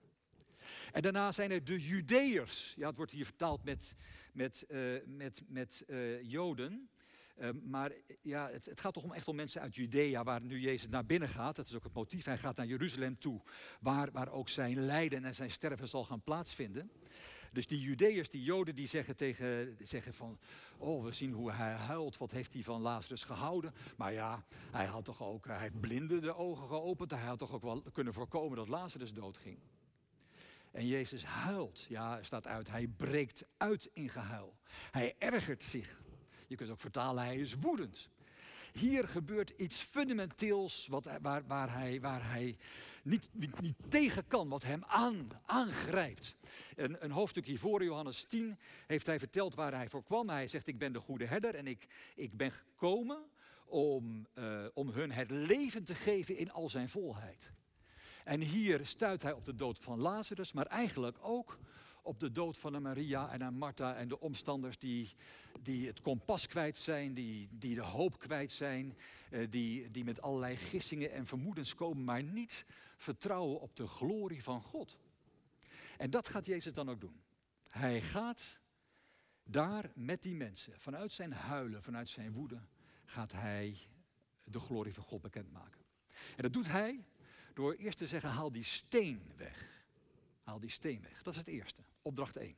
En 0.92 1.02
daarna 1.02 1.32
zijn 1.32 1.52
er 1.52 1.64
de 1.64 1.82
Judeërs. 1.82 2.74
Ja, 2.78 2.88
het 2.88 2.98
wordt 2.98 3.12
hier 3.12 3.26
vertaald 3.26 3.64
met, 3.64 3.96
met, 4.34 4.66
uh, 4.68 5.00
met, 5.06 5.42
met 5.48 5.84
uh, 5.88 6.22
Joden. 6.22 6.90
Uh, 7.38 7.50
maar 7.64 7.92
ja, 8.22 8.50
het, 8.50 8.66
het, 8.66 8.80
gaat 8.80 8.94
toch 8.94 9.04
om 9.04 9.14
echt 9.14 9.28
om 9.28 9.36
mensen 9.36 9.62
uit 9.62 9.76
Judea, 9.76 10.24
waar 10.24 10.42
nu 10.42 10.60
Jezus 10.60 10.90
naar 10.90 11.06
binnen 11.06 11.30
gaat. 11.30 11.56
Dat 11.56 11.68
is 11.68 11.76
ook 11.76 11.84
het 11.84 11.94
motief. 11.94 12.26
Hij 12.26 12.38
gaat 12.38 12.56
naar 12.56 12.66
Jeruzalem 12.66 13.18
toe, 13.18 13.42
waar, 13.80 14.12
waar 14.12 14.32
ook 14.32 14.50
zijn 14.50 14.86
lijden 14.86 15.26
en 15.26 15.36
zijn 15.36 15.52
sterven 15.52 15.88
zal 15.88 16.04
gaan 16.04 16.22
plaatsvinden. 16.22 16.92
Dus 17.54 17.68
die 17.68 17.82
Judeërs, 17.82 18.30
die 18.30 18.44
Joden, 18.44 18.76
die 18.76 18.88
zeggen, 18.88 19.16
tegen, 19.16 19.78
zeggen 19.82 20.14
van... 20.14 20.40
oh, 20.78 21.04
we 21.04 21.12
zien 21.12 21.32
hoe 21.32 21.52
hij 21.52 21.74
huilt, 21.74 22.18
wat 22.18 22.32
heeft 22.32 22.54
hij 22.54 22.64
van 22.64 22.82
Lazarus 22.82 23.24
gehouden. 23.24 23.74
Maar 23.98 24.14
ja, 24.14 24.46
hij 24.72 24.86
had 24.86 25.06
toch 25.06 25.24
ook, 25.24 25.46
hij 25.46 25.60
heeft 25.60 26.22
de 26.22 26.36
ogen 26.36 26.68
geopend. 26.68 27.12
Hij 27.12 27.28
had 27.28 27.38
toch 27.38 27.52
ook 27.52 27.62
wel 27.62 27.82
kunnen 27.82 28.14
voorkomen 28.14 28.58
dat 28.58 28.68
Lazarus 28.68 29.14
doodging. 29.14 29.58
En 30.72 30.88
Jezus 30.88 31.26
huilt, 31.26 31.86
ja, 31.90 32.24
staat 32.24 32.48
uit, 32.48 32.70
hij 32.70 32.88
breekt 32.88 33.44
uit 33.58 33.90
in 33.94 34.10
gehuil. 34.10 34.56
Hij 34.92 35.16
ergert 35.18 35.64
zich. 35.64 36.02
Je 36.48 36.56
kunt 36.56 36.70
ook 36.70 36.80
vertalen, 36.80 37.24
hij 37.24 37.38
is 37.38 37.56
woedend. 37.56 38.10
Hier 38.74 39.08
gebeurt 39.08 39.50
iets 39.50 39.82
fundamenteels 39.82 40.88
wat, 40.88 41.10
waar, 41.22 41.48
waar, 41.48 41.74
hij, 41.74 42.02
waar 42.02 42.32
hij 42.32 42.58
niet, 43.04 43.30
niet, 43.34 43.76
tegen 43.90 44.28
kan, 44.28 44.50
wat 44.50 44.64
hem 44.64 44.84
aan, 44.84 45.28
aangrijpt. 45.46 46.36
Een, 46.76 47.04
een 47.04 47.12
hoofdstuk 47.12 47.46
hiervoor, 47.46 47.84
Johannes 47.84 48.24
10, 48.24 48.58
heeft 48.88 49.06
hij 49.06 49.20
verteld 49.20 49.56
waar 49.56 49.74
hij 49.74 49.90
voor 49.90 50.04
kwam. 50.04 50.30
Hij 50.30 50.48
zegt, 50.48 50.68
ik 50.68 50.78
ben 50.78 50.94
de 50.94 51.00
goede 51.00 51.26
herder 51.26 51.56
en 51.56 51.68
ik, 51.68 51.88
ik 52.16 52.38
ben 52.38 52.52
gekomen 52.52 53.26
om, 53.66 54.28
uh, 54.38 54.66
om 54.74 54.90
hun 54.90 55.12
het 55.12 55.32
leven 55.32 55.84
te 55.84 55.96
geven 55.96 56.38
in 56.38 56.52
al 56.52 56.70
zijn 56.70 56.90
volheid. 56.90 57.52
En 58.24 58.42
hier 58.42 58.86
stuit 58.86 59.22
hij 59.22 59.32
op 59.32 59.46
de 59.46 59.56
dood 59.56 59.80
van 59.80 60.00
Lazarus, 60.00 60.52
maar 60.52 60.66
eigenlijk 60.66 61.18
ook 61.22 61.60
op 62.02 62.20
de 62.20 62.32
dood 62.32 62.58
van 62.58 62.82
Maria 62.82 63.32
en 63.32 63.44
aan 63.44 63.58
Martha 63.58 63.96
en 63.96 64.08
de 64.08 64.20
omstanders 64.20 64.78
die, 64.78 65.14
die 65.62 65.88
het 65.88 66.02
kompas 66.02 66.48
kwijt 66.48 66.78
zijn, 66.78 67.14
die, 67.14 67.48
die 67.52 67.76
de 67.76 67.82
hoop 67.82 68.20
kwijt 68.20 68.52
zijn, 68.52 68.98
eh, 69.30 69.48
die, 69.50 69.92
die 69.92 70.04
met 70.04 70.22
allerlei 70.22 70.56
gissingen 70.56 71.12
en 71.12 71.26
vermoedens 71.26 71.76
komen, 71.76 72.04
maar 72.04 72.24
niet 72.24 72.66
vertrouwen 73.04 73.60
op 73.60 73.76
de 73.76 73.88
glorie 73.88 74.44
van 74.44 74.62
God. 74.62 74.98
En 75.98 76.10
dat 76.10 76.28
gaat 76.28 76.46
Jezus 76.46 76.74
dan 76.74 76.90
ook 76.90 77.02
doen. 77.02 77.22
Hij 77.68 78.02
gaat 78.02 78.58
daar 79.44 79.92
met 79.96 80.22
die 80.22 80.36
mensen, 80.36 80.80
vanuit 80.80 81.12
zijn 81.12 81.32
huilen, 81.32 81.84
vanuit 81.84 82.10
zijn 82.10 82.32
woede, 82.32 82.62
gaat 83.06 83.32
hij 83.32 83.78
de 84.44 84.60
glorie 84.60 84.94
van 84.94 85.04
God 85.04 85.22
bekendmaken. 85.22 85.82
En 86.36 86.44
dat 86.44 86.54
doet 86.54 86.68
hij 86.68 87.06
door 87.54 87.74
eerst 87.74 87.98
te 87.98 88.08
zeggen, 88.08 88.30
haal 88.30 88.52
die 88.52 88.64
steen 88.64 89.32
weg. 89.38 89.86
Haal 90.42 90.60
die 90.60 90.70
steen 90.70 91.02
weg. 91.02 91.22
Dat 91.22 91.34
is 91.34 91.40
het 91.40 91.48
eerste. 91.48 91.82
Opdracht 92.02 92.38
1. 92.38 92.56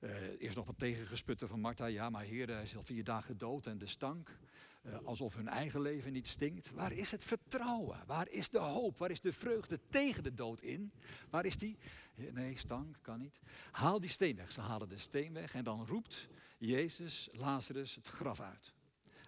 Uh, 0.00 0.40
eerst 0.40 0.56
nog 0.56 0.66
wat 0.66 0.78
tegengesputten 0.78 1.48
van 1.48 1.60
Martha. 1.60 1.86
Ja, 1.86 2.10
maar 2.10 2.22
heer, 2.22 2.48
hij 2.48 2.62
is 2.62 2.76
al 2.76 2.82
vier 2.82 3.04
dagen 3.04 3.38
dood 3.38 3.66
en 3.66 3.78
de 3.78 3.86
stank. 3.86 4.38
eh, 4.82 4.98
alsof 5.04 5.34
hun 5.34 5.48
eigen 5.48 5.80
leven 5.80 6.12
niet 6.12 6.26
stinkt. 6.28 6.70
Waar 6.70 6.92
is 6.92 7.10
het 7.10 7.24
vertrouwen? 7.24 8.02
Waar 8.06 8.28
is 8.28 8.48
de 8.48 8.58
hoop? 8.58 8.98
Waar 8.98 9.10
is 9.10 9.20
de 9.20 9.32
vreugde 9.32 9.80
tegen 9.88 10.22
de 10.22 10.34
dood 10.34 10.60
in? 10.60 10.92
Waar 11.30 11.44
is 11.44 11.56
die? 11.56 11.78
Nee, 12.14 12.58
stank, 12.58 12.96
kan 13.02 13.18
niet. 13.18 13.40
Haal 13.70 14.00
die 14.00 14.10
steen 14.10 14.36
weg. 14.36 14.52
Ze 14.52 14.60
halen 14.60 14.88
de 14.88 14.98
steen 14.98 15.32
weg 15.32 15.54
en 15.54 15.64
dan 15.64 15.86
roept 15.86 16.28
Jezus 16.58 17.28
Lazarus 17.32 17.94
het 17.94 18.08
graf 18.08 18.40
uit. 18.40 18.74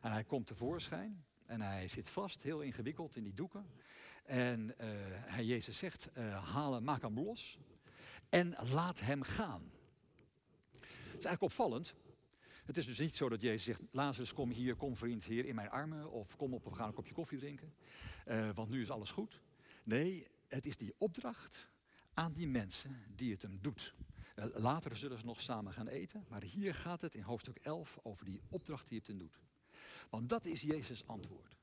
En 0.03 0.13
hij 0.13 0.25
komt 0.25 0.47
tevoorschijn 0.47 1.25
en 1.47 1.61
hij 1.61 1.89
zit 1.89 2.11
vast, 2.11 2.43
heel 2.43 2.61
ingewikkeld 2.61 3.17
in 3.17 3.23
die 3.23 3.35
doeken. 3.35 3.67
En 4.25 4.75
hij, 5.25 5.45
Jezus 5.45 5.79
zegt, 5.79 6.09
haal, 6.53 6.81
maak 6.81 7.03
hem 7.03 7.21
los 7.21 7.59
en 8.29 8.57
laat 8.73 9.01
hem 9.01 9.23
gaan. 9.23 9.71
Is 11.21 11.27
eigenlijk 11.27 11.55
opvallend. 11.55 11.95
Het 12.65 12.77
is 12.77 12.87
dus 12.87 12.99
niet 12.99 13.17
zo 13.17 13.29
dat 13.29 13.43
Jezus 13.43 13.65
zegt, 13.65 13.81
Lazarus 13.91 14.33
kom 14.33 14.51
hier, 14.51 14.75
kom 14.75 14.97
vriend 14.97 15.25
hier 15.25 15.47
in 15.47 15.55
mijn 15.55 15.71
armen. 15.71 16.11
Of 16.11 16.37
kom 16.37 16.55
op, 16.55 16.65
we 16.65 16.75
gaan 16.75 16.89
een 16.89 16.95
kopje 16.95 17.15
koffie 17.15 17.39
drinken. 17.39 17.75
Uh, 18.27 18.51
want 18.55 18.71
nu 18.71 18.81
is 18.81 18.91
alles 18.91 19.11
goed. 19.11 19.41
Nee, 19.83 20.27
het 20.49 20.67
is 20.67 20.77
die 20.77 20.95
opdracht 20.99 21.69
aan 22.15 22.33
die 22.33 22.49
mensen 22.49 23.03
die 23.15 23.33
het 23.33 23.43
hem 23.43 23.59
doet. 23.61 23.95
Later 24.53 24.97
zullen 24.97 25.19
ze 25.19 25.25
nog 25.25 25.41
samen 25.41 25.73
gaan 25.73 25.89
eten. 25.89 26.25
Maar 26.29 26.43
hier 26.43 26.75
gaat 26.75 27.01
het 27.01 27.15
in 27.15 27.23
hoofdstuk 27.23 27.59
11 27.59 27.99
over 28.03 28.25
die 28.25 28.41
opdracht 28.49 28.89
die 28.89 28.99
het 28.99 29.07
hem 29.07 29.19
doet. 29.19 29.39
Want 30.11 30.29
dat 30.29 30.45
is 30.45 30.61
Jezus' 30.61 31.07
antwoord. 31.07 31.57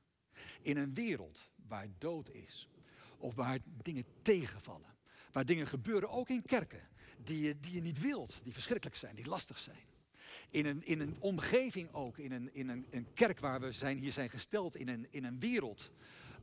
In 0.62 0.76
een 0.76 0.94
wereld 0.94 1.50
waar 1.66 1.88
dood 1.98 2.30
is, 2.30 2.68
of 3.16 3.34
waar 3.34 3.58
dingen 3.82 4.04
tegenvallen, 4.22 4.96
waar 5.32 5.44
dingen 5.44 5.66
gebeuren, 5.66 6.10
ook 6.10 6.28
in 6.28 6.42
kerken, 6.42 6.88
die 7.24 7.40
je, 7.40 7.58
die 7.60 7.72
je 7.72 7.80
niet 7.80 8.00
wilt, 8.00 8.40
die 8.42 8.52
verschrikkelijk 8.52 8.96
zijn, 8.96 9.14
die 9.14 9.28
lastig 9.28 9.58
zijn. 9.58 9.86
In 10.50 10.66
een, 10.66 10.86
in 10.86 11.00
een 11.00 11.16
omgeving 11.20 11.92
ook, 11.92 12.18
in, 12.18 12.32
een, 12.32 12.54
in 12.54 12.68
een, 12.68 12.86
een 12.90 13.06
kerk 13.14 13.40
waar 13.40 13.60
we 13.60 13.72
zijn, 13.72 13.98
hier 13.98 14.12
zijn 14.12 14.30
gesteld, 14.30 14.76
in 14.76 14.88
een, 14.88 15.06
in 15.10 15.24
een 15.24 15.40
wereld 15.40 15.90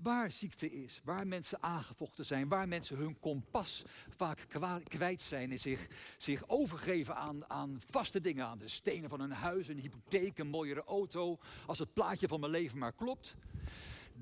waar 0.01 0.31
ziekte 0.31 0.71
is, 0.71 1.01
waar 1.03 1.27
mensen 1.27 1.63
aangevochten 1.63 2.25
zijn, 2.25 2.47
waar 2.47 2.67
mensen 2.67 2.97
hun 2.97 3.19
kompas 3.19 3.83
vaak 4.15 4.47
kwijt 4.83 5.21
zijn 5.21 5.51
en 5.51 5.59
zich, 5.59 5.87
zich 6.17 6.47
overgeven 6.47 7.15
aan, 7.15 7.49
aan 7.49 7.81
vaste 7.89 8.21
dingen, 8.21 8.45
aan 8.45 8.57
de 8.57 8.67
stenen 8.67 9.09
van 9.09 9.19
hun 9.19 9.31
huis, 9.31 9.67
een 9.67 9.79
hypotheek, 9.79 10.37
een 10.37 10.47
mooiere 10.47 10.83
auto, 10.83 11.39
als 11.65 11.79
het 11.79 11.93
plaatje 11.93 12.27
van 12.27 12.39
mijn 12.39 12.51
leven 12.51 12.77
maar 12.77 12.93
klopt. 12.93 13.35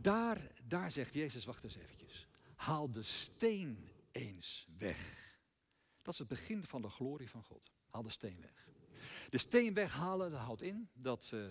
Daar, 0.02 0.42
daar 0.68 0.92
zegt 0.92 1.14
Jezus, 1.14 1.46
wacht 1.46 1.64
eens 1.64 1.78
eventjes, 1.78 2.28
haal 2.56 2.92
de 2.92 3.04
steen 3.04 3.88
eens 4.12 4.68
weg. 4.78 5.23
Dat 6.04 6.14
is 6.14 6.20
het 6.20 6.28
begin 6.28 6.64
van 6.64 6.82
de 6.82 6.90
glorie 6.90 7.30
van 7.30 7.44
God. 7.44 7.72
Haal 7.90 8.04
de 8.04 8.10
steen 8.10 8.42
weg. 8.42 8.68
De 9.30 9.38
steen 9.38 9.74
weghalen, 9.74 10.32
dat 10.32 10.40
houdt 10.40 10.62
in 10.62 10.90
dat 10.94 11.32
uh, 11.34 11.46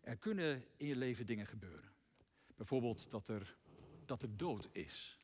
er 0.00 0.16
kunnen 0.16 0.64
in 0.76 0.86
je 0.86 0.96
leven 0.96 1.26
dingen 1.26 1.46
gebeuren. 1.46 1.92
Bijvoorbeeld 2.56 3.10
dat 3.10 3.28
er, 3.28 3.56
dat 4.04 4.22
er 4.22 4.36
dood 4.36 4.68
is. 4.72 5.18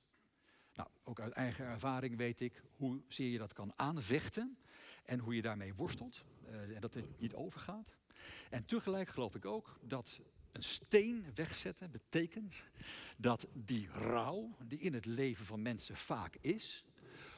Nou, 0.74 0.88
ook 1.04 1.20
uit 1.20 1.32
eigen 1.32 1.64
ervaring 1.64 2.16
weet 2.16 2.40
ik 2.40 2.62
hoe 2.76 3.02
zeer 3.08 3.30
je 3.30 3.38
dat 3.38 3.52
kan 3.52 3.72
aanvechten 3.76 4.58
en 5.04 5.18
hoe 5.18 5.34
je 5.34 5.42
daarmee 5.42 5.74
worstelt 5.74 6.24
uh, 6.46 6.74
en 6.74 6.80
dat 6.80 6.94
het 6.94 7.20
niet 7.20 7.34
overgaat. 7.34 7.96
En 8.50 8.64
tegelijk 8.64 9.08
geloof 9.08 9.34
ik 9.34 9.44
ook 9.44 9.78
dat 9.82 10.20
een 10.52 10.62
steen 10.62 11.26
wegzetten 11.34 11.90
betekent 11.90 12.62
dat 13.16 13.48
die 13.52 13.88
rouw 13.88 14.56
die 14.64 14.78
in 14.78 14.94
het 14.94 15.06
leven 15.06 15.44
van 15.44 15.62
mensen 15.62 15.96
vaak 15.96 16.36
is, 16.40 16.84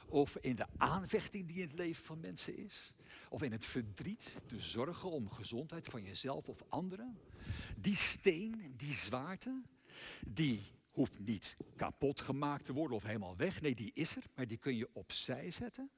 of 0.09 0.37
in 0.37 0.57
de 0.57 0.67
aanvechting 0.77 1.47
die 1.47 1.57
in 1.57 1.67
het 1.67 1.79
leven 1.79 2.05
van 2.05 2.21
mensen 2.21 2.57
is, 2.57 2.95
of 3.29 3.43
in 3.43 3.53
het 3.53 3.65
verdriet, 3.65 4.39
de 4.47 4.61
zorgen 4.61 5.11
om 5.11 5.31
gezondheid 5.31 5.89
van 5.89 6.03
jezelf 6.03 6.49
of 6.49 6.63
anderen, 6.69 7.19
die 7.77 7.97
steen, 7.97 8.75
die 8.77 8.95
zwaarte, 8.95 9.63
die 10.27 10.63
hoeft 10.91 11.19
niet 11.19 11.57
kapot 11.77 12.21
gemaakt 12.21 12.65
te 12.65 12.73
worden 12.73 12.97
of 12.97 13.03
helemaal 13.03 13.37
weg. 13.37 13.61
Nee, 13.61 13.75
die 13.75 13.91
is 13.95 14.17
er, 14.17 14.25
maar 14.35 14.47
die 14.47 14.59
kun 14.59 14.77
je 14.77 14.89
opzij 14.93 15.51
zetten. 15.51 15.91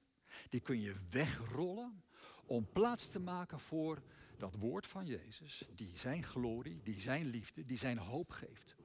Die 0.48 0.60
kun 0.60 0.80
je 0.80 0.94
wegrollen 1.10 2.02
om 2.46 2.68
plaats 2.72 3.08
te 3.08 3.18
maken 3.18 3.60
voor 3.60 4.02
dat 4.36 4.54
woord 4.54 4.86
van 4.86 5.06
Jezus, 5.06 5.62
die 5.74 5.92
zijn 5.94 6.24
glorie, 6.24 6.80
die 6.82 7.00
zijn 7.00 7.26
liefde, 7.26 7.64
die 7.64 7.78
zijn 7.78 7.98
hoop 7.98 8.30
geeft. 8.30 8.76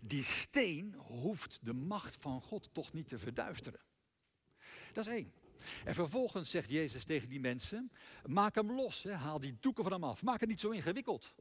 Die 0.00 0.22
steen 0.22 0.94
hoeft 0.94 1.58
de 1.62 1.72
macht 1.72 2.16
van 2.20 2.42
God 2.42 2.68
toch 2.72 2.92
niet 2.92 3.08
te 3.08 3.18
verduisteren. 3.18 3.80
Dat 4.92 5.06
is 5.06 5.12
één. 5.12 5.32
En 5.84 5.94
vervolgens 5.94 6.50
zegt 6.50 6.70
Jezus 6.70 7.04
tegen 7.04 7.28
die 7.28 7.40
mensen: 7.40 7.92
maak 8.26 8.54
hem 8.54 8.72
los, 8.72 9.02
hè, 9.02 9.12
haal 9.12 9.40
die 9.40 9.56
doeken 9.60 9.82
van 9.82 9.92
hem 9.92 10.04
af, 10.04 10.22
maak 10.22 10.40
het 10.40 10.48
niet 10.48 10.60
zo 10.60 10.70
ingewikkeld. 10.70 11.34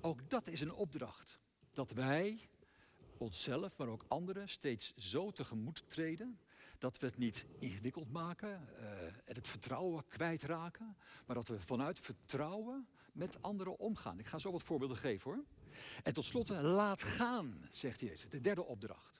Ook 0.00 0.30
dat 0.30 0.48
is 0.48 0.60
een 0.60 0.72
opdracht. 0.72 1.38
Dat 1.72 1.90
wij 1.90 2.48
onszelf, 3.18 3.76
maar 3.76 3.88
ook 3.88 4.04
anderen 4.08 4.48
steeds 4.48 4.92
zo 4.96 5.30
tegemoet 5.30 5.84
treden 5.86 6.40
dat 6.78 6.98
we 6.98 7.06
het 7.06 7.18
niet 7.18 7.46
ingewikkeld 7.58 8.12
maken 8.12 8.68
uh, 8.78 9.02
en 9.04 9.34
het 9.34 9.48
vertrouwen 9.48 10.08
kwijtraken, 10.08 10.96
maar 11.26 11.36
dat 11.36 11.48
we 11.48 11.60
vanuit 11.60 12.00
vertrouwen 12.00 12.88
met 13.12 13.42
anderen 13.42 13.78
omgaan. 13.78 14.18
Ik 14.18 14.26
ga 14.26 14.38
zo 14.38 14.52
wat 14.52 14.62
voorbeelden 14.62 14.96
geven 14.96 15.30
hoor. 15.30 15.44
En 16.02 16.12
tot 16.12 16.24
slot, 16.24 16.48
laat 16.48 17.02
gaan, 17.02 17.68
zegt 17.70 18.00
Jezus, 18.00 18.30
de 18.30 18.40
derde 18.40 18.64
opdracht. 18.64 19.19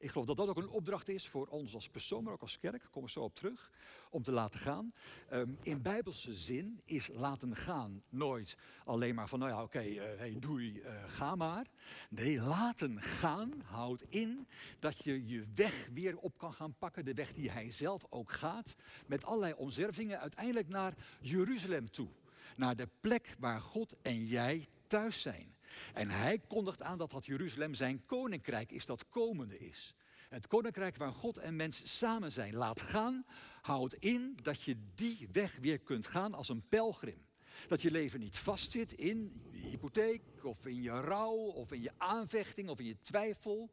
Ik 0.00 0.10
geloof 0.10 0.26
dat 0.26 0.36
dat 0.36 0.48
ook 0.48 0.56
een 0.56 0.68
opdracht 0.68 1.08
is 1.08 1.28
voor 1.28 1.46
ons 1.46 1.74
als 1.74 1.88
persoon, 1.88 2.24
maar 2.24 2.32
ook 2.32 2.40
als 2.40 2.58
kerk. 2.58 2.88
Kom 2.90 3.02
ik 3.02 3.08
zo 3.08 3.20
op 3.20 3.34
terug. 3.34 3.70
Om 4.10 4.22
te 4.22 4.32
laten 4.32 4.60
gaan. 4.60 4.90
Um, 5.32 5.58
in 5.62 5.82
bijbelse 5.82 6.34
zin 6.34 6.80
is 6.84 7.08
laten 7.08 7.56
gaan 7.56 8.02
nooit 8.08 8.56
alleen 8.84 9.14
maar 9.14 9.28
van, 9.28 9.38
nou 9.38 9.50
ja, 9.50 9.62
oké, 9.62 9.78
okay, 9.78 9.90
uh, 9.90 10.18
hey, 10.18 10.36
doei, 10.38 10.72
uh, 10.72 11.04
ga 11.06 11.34
maar. 11.34 11.66
Nee, 12.08 12.40
laten 12.40 13.02
gaan 13.02 13.62
houdt 13.64 14.04
in 14.08 14.46
dat 14.78 15.04
je 15.04 15.26
je 15.26 15.46
weg 15.54 15.88
weer 15.92 16.16
op 16.16 16.38
kan 16.38 16.52
gaan 16.52 16.74
pakken. 16.78 17.04
De 17.04 17.14
weg 17.14 17.32
die 17.32 17.50
hij 17.50 17.70
zelf 17.70 18.06
ook 18.08 18.32
gaat. 18.32 18.76
Met 19.06 19.24
allerlei 19.24 19.52
omzervingen 19.52 20.20
uiteindelijk 20.20 20.68
naar 20.68 20.94
Jeruzalem 21.20 21.90
toe. 21.90 22.08
Naar 22.56 22.76
de 22.76 22.88
plek 23.00 23.36
waar 23.38 23.60
God 23.60 23.96
en 24.02 24.26
jij 24.26 24.66
thuis 24.86 25.20
zijn. 25.20 25.54
En 25.94 26.08
hij 26.08 26.38
kondigt 26.38 26.82
aan 26.82 26.98
dat 26.98 27.10
dat 27.10 27.26
Jeruzalem 27.26 27.74
zijn 27.74 28.06
koninkrijk 28.06 28.72
is, 28.72 28.86
dat 28.86 29.08
komende 29.08 29.58
is. 29.58 29.94
Het 30.28 30.46
koninkrijk 30.46 30.96
waar 30.96 31.12
God 31.12 31.38
en 31.38 31.56
mens 31.56 31.98
samen 31.98 32.32
zijn. 32.32 32.54
Laat 32.54 32.80
gaan, 32.80 33.24
houdt 33.60 33.94
in 33.94 34.38
dat 34.42 34.62
je 34.62 34.76
die 34.94 35.28
weg 35.32 35.56
weer 35.60 35.78
kunt 35.78 36.06
gaan 36.06 36.34
als 36.34 36.48
een 36.48 36.68
pelgrim. 36.68 37.26
Dat 37.68 37.82
je 37.82 37.90
leven 37.90 38.20
niet 38.20 38.38
vastzit 38.38 38.92
in 38.92 39.42
je 39.52 39.68
hypotheek 39.68 40.22
of 40.42 40.66
in 40.66 40.82
je 40.82 40.90
rouw 40.90 41.36
of 41.36 41.72
in 41.72 41.82
je 41.82 41.92
aanvechting 41.96 42.68
of 42.68 42.78
in 42.78 42.86
je 42.86 43.00
twijfel. 43.00 43.70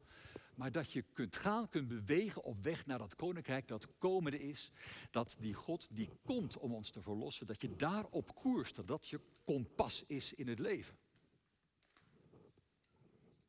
Maar 0.56 0.72
dat 0.72 0.92
je 0.92 1.02
kunt 1.14 1.36
gaan, 1.36 1.70
kunt 1.70 1.88
bewegen 1.88 2.44
op 2.44 2.64
weg 2.64 2.86
naar 2.86 2.98
dat 2.98 3.16
koninkrijk 3.16 3.68
dat 3.68 3.98
komende 3.98 4.40
is. 4.40 4.72
Dat 5.12 5.36
die 5.40 5.54
God 5.54 5.88
die 5.92 6.10
komt 6.26 6.58
om 6.58 6.74
ons 6.74 6.90
te 6.90 7.02
verlossen, 7.02 7.48
dat 7.48 7.62
je 7.62 7.76
daarop 7.76 8.36
koerst. 8.36 8.76
Dat 8.76 8.88
dat 8.88 9.08
je 9.08 9.20
kompas 9.44 10.04
is 10.08 10.34
in 10.34 10.48
het 10.48 10.60
leven. 10.60 10.98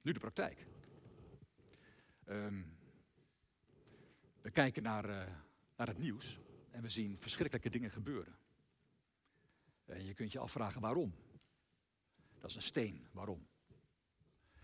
Nu 0.08 0.14
de 0.14 0.20
praktijk. 0.20 0.66
Um, 2.26 2.76
we 4.40 4.50
kijken 4.50 4.82
naar, 4.82 5.08
uh, 5.08 5.34
naar 5.76 5.86
het 5.86 5.98
nieuws 5.98 6.38
en 6.70 6.82
we 6.82 6.88
zien 6.88 7.18
verschrikkelijke 7.18 7.70
dingen 7.70 7.90
gebeuren. 7.90 8.38
En 9.84 10.04
je 10.04 10.14
kunt 10.14 10.32
je 10.32 10.38
afvragen 10.38 10.80
waarom. 10.80 11.14
Dat 12.38 12.50
is 12.50 12.56
een 12.56 12.62
steen, 12.62 13.06
waarom? 13.12 13.46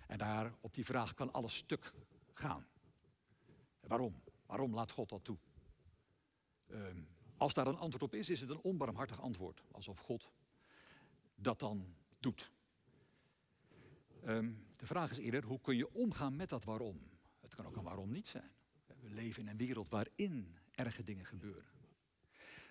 En 0.07 0.19
daar 0.19 0.55
op 0.61 0.75
die 0.75 0.85
vraag 0.85 1.15
kan 1.15 1.33
alles 1.33 1.57
stuk 1.57 1.93
gaan. 2.33 2.67
Waarom? 3.81 4.23
Waarom 4.47 4.75
laat 4.75 4.91
God 4.91 5.09
dat 5.09 5.25
toe? 5.25 5.39
Um, 6.71 7.09
als 7.37 7.55
daar 7.55 7.67
een 7.67 7.79
antwoord 7.79 8.03
op 8.03 8.15
is, 8.15 8.31
is 8.31 8.41
het 8.41 8.51
een 8.51 8.63
onbarmhartig 8.63 9.21
antwoord. 9.21 9.63
Alsof 9.71 9.99
God 9.99 10.31
dat 11.35 11.59
dan 11.59 11.95
doet. 12.19 12.51
Um, 14.27 14.64
de 14.77 14.87
vraag 14.87 15.11
is 15.11 15.19
eerder, 15.19 15.45
hoe 15.45 15.61
kun 15.61 15.77
je 15.77 15.93
omgaan 15.93 16.37
met 16.37 16.49
dat 16.49 16.65
waarom? 16.65 17.01
Het 17.41 17.55
kan 17.55 17.67
ook 17.67 17.77
een 17.77 17.83
waarom 17.83 18.11
niet 18.11 18.29
zijn. 18.29 18.51
We 19.01 19.11
leven 19.11 19.43
in 19.43 19.49
een 19.49 19.57
wereld 19.57 19.89
waarin 19.89 20.57
erge 20.73 21.03
dingen 21.03 21.25
gebeuren. 21.25 21.73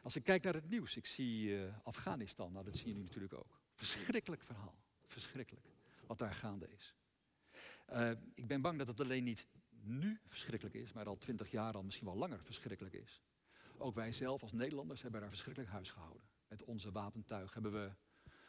Als 0.04 0.16
ik 0.16 0.24
kijk 0.24 0.44
naar 0.44 0.54
het 0.54 0.70
nieuws, 0.70 0.96
ik 0.96 1.06
zie 1.06 1.48
uh, 1.48 1.74
Afghanistan, 1.84 2.52
nou 2.52 2.66
dat 2.66 2.78
zien 2.78 2.88
jullie 2.88 3.04
natuurlijk 3.04 3.34
ook. 3.34 3.62
Verschrikkelijk 3.74 4.44
verhaal, 4.44 4.76
verschrikkelijk 5.06 5.68
wat 6.08 6.18
daar 6.18 6.34
gaande 6.34 6.68
is. 6.70 6.96
Uh, 7.94 8.12
ik 8.34 8.48
ben 8.48 8.62
bang 8.62 8.78
dat 8.78 8.88
het 8.88 9.00
alleen 9.00 9.24
niet 9.24 9.48
nu 9.70 10.20
verschrikkelijk 10.28 10.76
is, 10.76 10.94
maar 10.94 11.08
al 11.08 11.18
twintig 11.18 11.52
jaar 11.52 11.74
al 11.74 11.84
misschien 11.84 12.06
wel 12.06 12.16
langer 12.16 12.44
verschrikkelijk 12.44 12.96
is. 12.96 13.22
Ook 13.78 13.96
wij 13.96 14.12
zelf 14.12 14.42
als 14.42 14.52
Nederlanders 14.52 15.02
hebben 15.02 15.20
daar 15.20 15.30
verschrikkelijk 15.30 15.72
huis 15.72 15.92
gehouden. 15.92 16.24
Met 16.48 16.64
onze 16.64 16.92
wapentuig 16.92 17.54
hebben 17.54 17.72
we. 17.72 17.92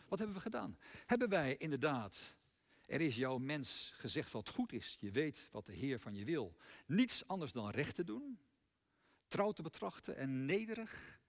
Wat 0.09 0.19
hebben 0.19 0.37
we 0.37 0.43
gedaan? 0.43 0.79
Hebben 1.07 1.29
wij 1.29 1.57
inderdaad 1.57 2.37
er 2.87 3.01
is 3.01 3.17
jouw 3.17 3.39
mens 3.39 3.93
gezegd 3.95 4.31
wat 4.31 4.49
goed 4.49 4.73
is. 4.73 4.97
Je 5.01 5.11
weet 5.11 5.49
wat 5.51 5.67
de 5.67 5.73
Heer 5.73 5.99
van 6.01 6.15
je 6.15 6.25
wil. 6.25 6.57
Niets 6.87 7.27
anders 7.27 7.53
dan 7.53 7.71
recht 7.71 7.95
te 7.95 8.05
doen, 8.05 8.39
trouw 9.29 9.53
te 9.53 9.63
betrachten 9.63 10.17
en 10.17 10.45
nederig 10.45 11.21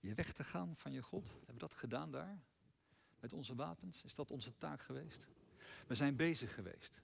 je 0.00 0.14
weg 0.14 0.32
te 0.32 0.44
gaan 0.44 0.76
van 0.76 0.92
je 0.92 1.02
God. 1.02 1.28
Hebben 1.28 1.54
we 1.54 1.60
dat 1.60 1.74
gedaan 1.74 2.10
daar? 2.10 2.40
Met 3.20 3.32
onze 3.32 3.54
wapens? 3.54 4.04
Is 4.04 4.14
dat 4.14 4.30
onze 4.30 4.56
taak 4.56 4.82
geweest? 4.82 5.26
We 5.86 5.94
zijn 5.94 6.16
bezig 6.16 6.54
geweest. 6.54 7.00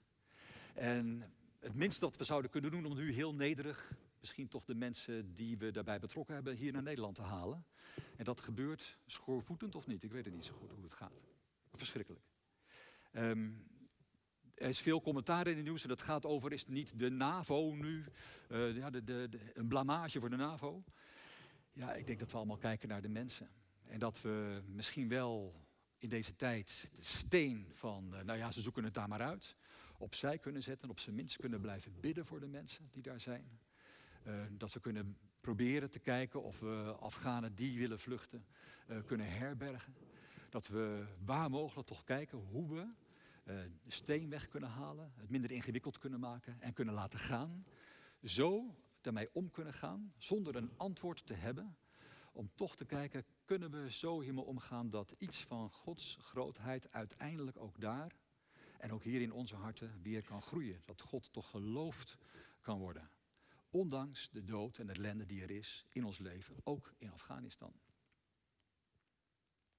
En 0.73 1.33
het 1.59 1.75
minste 1.75 1.99
dat 1.99 2.17
we 2.17 2.23
zouden 2.23 2.51
kunnen 2.51 2.71
doen 2.71 2.85
om 2.85 2.95
nu 2.95 3.11
heel 3.11 3.33
nederig, 3.33 3.91
misschien 4.19 4.47
toch 4.47 4.65
de 4.65 4.75
mensen 4.75 5.33
die 5.33 5.57
we 5.57 5.71
daarbij 5.71 5.99
betrokken 5.99 6.35
hebben, 6.35 6.55
hier 6.55 6.71
naar 6.71 6.83
Nederland 6.83 7.15
te 7.15 7.21
halen. 7.21 7.65
En 8.15 8.23
dat 8.23 8.39
gebeurt 8.39 8.97
schoorvoetend 9.05 9.75
of 9.75 9.87
niet, 9.87 10.03
ik 10.03 10.11
weet 10.11 10.25
het 10.25 10.33
niet 10.33 10.45
zo 10.45 10.53
goed 10.53 10.71
hoe 10.71 10.83
het 10.83 10.93
gaat. 10.93 11.21
Verschrikkelijk. 11.73 12.25
Ehm, 13.11 13.49
er 14.57 14.69
is 14.69 14.79
veel 14.79 15.01
commentaar 15.01 15.47
in 15.47 15.55
het 15.55 15.65
nieuws 15.65 15.81
en 15.83 15.89
dat 15.89 16.01
gaat 16.01 16.25
over, 16.25 16.53
is 16.53 16.67
niet 16.67 16.99
de 16.99 17.09
NAVO 17.09 17.73
nu 17.73 18.03
uh, 18.49 18.75
ja, 18.75 18.89
de, 18.89 19.03
de, 19.03 19.29
een 19.53 19.67
blamage 19.67 20.19
voor 20.19 20.29
de 20.29 20.35
NAVO? 20.35 20.83
Ja, 21.73 21.93
ik 21.93 22.05
denk 22.05 22.19
dat 22.19 22.31
we 22.31 22.37
allemaal 22.37 22.57
kijken 22.57 22.89
naar 22.89 23.01
de 23.01 23.09
mensen. 23.09 23.49
En 23.83 23.99
dat 23.99 24.21
we 24.21 24.61
misschien 24.65 25.07
wel 25.07 25.61
in 25.97 26.09
deze 26.09 26.35
tijd 26.35 26.89
de 26.93 27.03
steen 27.03 27.67
van, 27.73 28.09
uh, 28.13 28.21
nou 28.21 28.37
ja, 28.37 28.51
ze 28.51 28.61
zoeken 28.61 28.83
het 28.83 28.93
daar 28.93 29.07
maar 29.07 29.21
uit, 29.21 29.55
opzij 29.97 30.37
kunnen 30.37 30.63
zetten. 30.63 30.89
Op 30.89 30.99
zijn 30.99 31.15
minst 31.15 31.37
kunnen 31.37 31.61
blijven 31.61 31.99
bidden 31.99 32.25
voor 32.25 32.39
de 32.39 32.47
mensen 32.47 32.89
die 32.91 33.01
daar 33.01 33.21
zijn. 33.21 33.59
Uh, 34.27 34.33
dat 34.51 34.73
we 34.73 34.79
kunnen 34.79 35.17
proberen 35.41 35.89
te 35.89 35.99
kijken 35.99 36.43
of 36.43 36.59
we 36.59 36.95
Afghanen 36.99 37.55
die 37.55 37.77
willen 37.77 37.99
vluchten 37.99 38.45
kunnen 39.05 39.29
herbergen. 39.29 39.95
Dat 40.49 40.67
we 40.67 41.05
waar 41.25 41.49
mogelijk 41.49 41.87
toch 41.87 42.03
kijken 42.03 42.37
hoe 42.37 42.73
we 42.73 42.87
steen 43.87 44.29
weg 44.29 44.47
kunnen 44.47 44.69
halen, 44.69 45.11
het 45.15 45.29
minder 45.29 45.51
ingewikkeld 45.51 45.97
kunnen 45.97 46.19
maken 46.19 46.61
en 46.61 46.73
kunnen 46.73 46.93
laten 46.93 47.19
gaan. 47.19 47.65
Zo 48.23 48.75
daarmee 49.01 49.29
om 49.33 49.51
kunnen 49.51 49.73
gaan 49.73 50.13
zonder 50.17 50.55
een 50.55 50.77
antwoord 50.77 51.25
te 51.25 51.33
hebben. 51.33 51.77
Om 52.33 52.51
toch 52.55 52.75
te 52.75 52.85
kijken, 52.85 53.25
kunnen 53.45 53.71
we 53.71 53.91
zo 53.91 54.21
hiermee 54.21 54.43
omgaan 54.43 54.89
dat 54.89 55.15
iets 55.17 55.43
van 55.43 55.71
Gods 55.71 56.17
grootheid 56.21 56.91
uiteindelijk 56.91 57.57
ook 57.57 57.79
daar 57.79 58.15
en 58.77 58.91
ook 58.91 59.03
hier 59.03 59.21
in 59.21 59.31
onze 59.31 59.55
harten 59.55 60.01
weer 60.01 60.23
kan 60.23 60.41
groeien. 60.41 60.81
Dat 60.85 61.01
God 61.01 61.33
toch 61.33 61.49
geloofd 61.49 62.17
kan 62.61 62.79
worden. 62.79 63.09
Ondanks 63.69 64.29
de 64.29 64.43
dood 64.43 64.77
en 64.77 64.87
de 64.87 64.93
ellende 64.93 65.25
die 65.25 65.41
er 65.41 65.51
is 65.51 65.85
in 65.89 66.05
ons 66.05 66.19
leven, 66.19 66.55
ook 66.63 66.93
in 66.97 67.11
Afghanistan. 67.11 67.73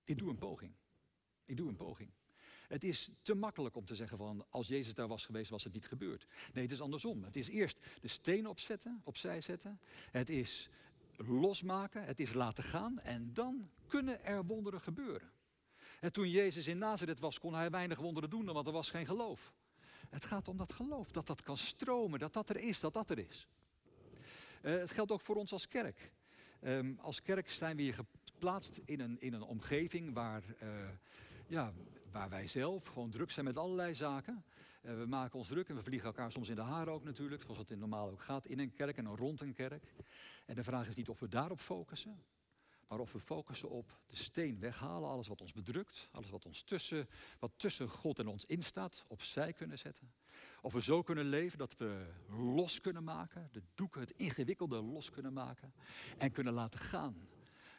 Ik 0.04 0.18
doe 0.18 0.30
een 0.30 0.38
poging. 0.38 0.75
Ik 1.44 1.56
doe 1.56 1.68
een 1.68 1.76
poging. 1.76 2.10
Het 2.68 2.84
is 2.84 3.10
te 3.22 3.34
makkelijk 3.34 3.76
om 3.76 3.84
te 3.84 3.94
zeggen 3.94 4.18
van 4.18 4.46
als 4.50 4.68
Jezus 4.68 4.94
daar 4.94 5.08
was 5.08 5.25
geweest, 5.25 5.50
was 5.50 5.64
het 5.64 5.72
niet 5.72 5.87
gebeurd. 5.87 6.26
Nee, 6.52 6.62
het 6.64 6.72
is 6.72 6.80
andersom. 6.80 7.25
Het 7.25 7.37
is 7.37 7.48
eerst 7.48 7.78
de 8.00 8.08
steen 8.08 8.46
opzetten, 8.46 9.00
opzij 9.04 9.40
zetten. 9.40 9.80
Het 10.10 10.28
is 10.28 10.68
losmaken, 11.16 12.04
het 12.04 12.20
is 12.20 12.32
laten 12.32 12.64
gaan 12.64 12.98
en 12.98 13.32
dan 13.32 13.70
kunnen 13.87 14.25
er 14.25 14.44
wonderen 14.44 14.80
gebeuren. 14.80 15.30
En 16.00 16.12
toen 16.12 16.30
Jezus 16.30 16.66
in 16.66 16.78
Nazareth 16.78 17.20
was, 17.20 17.38
kon 17.38 17.54
hij 17.54 17.70
weinig 17.70 17.98
wonderen 17.98 18.30
doen, 18.30 18.44
want 18.44 18.66
er 18.66 18.72
was 18.72 18.90
geen 18.90 19.06
geloof. 19.06 19.52
Het 20.08 20.25
gaat 20.25 20.48
om 20.48 20.56
dat 20.56 20.72
geloof, 20.72 21.10
dat 21.10 21.26
dat 21.26 21.42
kan 21.42 21.56
stromen, 21.56 22.18
dat 22.18 22.32
dat 22.32 22.48
er 22.48 22.56
is, 22.56 22.80
dat 22.80 22.94
dat 22.94 23.10
er 23.10 23.18
is. 23.18 23.48
Uh, 24.62 24.78
het 24.78 24.90
geldt 24.90 25.12
ook 25.12 25.20
voor 25.20 25.37
ons 25.37 25.52
als 25.52 25.68
kerk. 25.68 26.12
Um, 26.62 26.98
als 27.00 27.22
kerk 27.22 27.50
zijn 27.50 27.76
we 27.76 27.82
hier 27.82 27.94
geplaatst 27.94 28.80
in 28.84 29.00
een, 29.00 29.20
in 29.20 29.32
een 29.32 29.42
omgeving 29.42 30.14
waar, 30.14 30.42
uh, 30.62 30.68
ja, 31.46 31.72
waar 32.18 32.28
wij 32.28 32.46
zelf 32.46 32.87
gewoon 32.87 33.10
druk 33.10 33.30
zijn 33.30 33.44
met 33.44 33.56
allerlei 33.56 33.94
zaken. 33.94 34.44
Uh, 34.82 34.98
we 34.98 35.06
maken 35.06 35.38
ons 35.38 35.48
druk 35.48 35.68
en 35.68 35.75
we 35.75 35.82
vliegen 35.82 36.06
elkaar 36.06 36.32
soms 36.32 36.48
in 36.48 36.54
de 36.54 36.60
haren 36.60 36.92
ook 36.92 37.04
natuurlijk, 37.04 37.42
zoals 37.42 37.58
het 37.58 37.70
in 37.70 37.78
normaal 37.78 38.10
ook 38.10 38.22
gaat, 38.22 38.46
in 38.46 38.58
een 38.58 38.72
kerk 38.72 38.96
en 38.96 39.16
rond 39.16 39.40
een 39.40 39.52
kerk. 39.52 39.94
En 40.46 40.54
de 40.54 40.64
vraag 40.64 40.88
is 40.88 40.94
niet 40.94 41.08
of 41.08 41.20
we 41.20 41.28
daarop 41.28 41.60
focussen, 41.60 42.22
maar 42.88 42.98
of 42.98 43.12
we 43.12 43.20
focussen 43.20 43.70
op 43.70 43.98
de 44.06 44.16
steen 44.16 44.58
weghalen, 44.58 45.08
alles 45.08 45.26
wat 45.28 45.40
ons 45.40 45.52
bedrukt, 45.52 46.08
alles 46.12 46.30
wat, 46.30 46.44
ons 46.44 46.62
tussen, 46.62 47.08
wat 47.38 47.52
tussen 47.56 47.88
God 47.88 48.18
en 48.18 48.26
ons 48.26 48.44
instaat, 48.44 49.04
opzij 49.08 49.52
kunnen 49.52 49.78
zetten. 49.78 50.12
Of 50.60 50.72
we 50.72 50.82
zo 50.82 51.02
kunnen 51.02 51.25
leven 51.25 51.58
dat 51.58 51.76
we 51.76 52.06
los 52.28 52.80
kunnen 52.80 53.04
maken, 53.04 53.48
de 53.52 53.62
doeken, 53.75 54.00
het 54.00 54.10
ingewikkelde 54.10 54.82
los 54.82 55.10
kunnen 55.10 55.32
maken 55.32 55.72
en 56.16 56.32
kunnen 56.32 56.52
laten 56.52 56.80
gaan. 56.80 57.28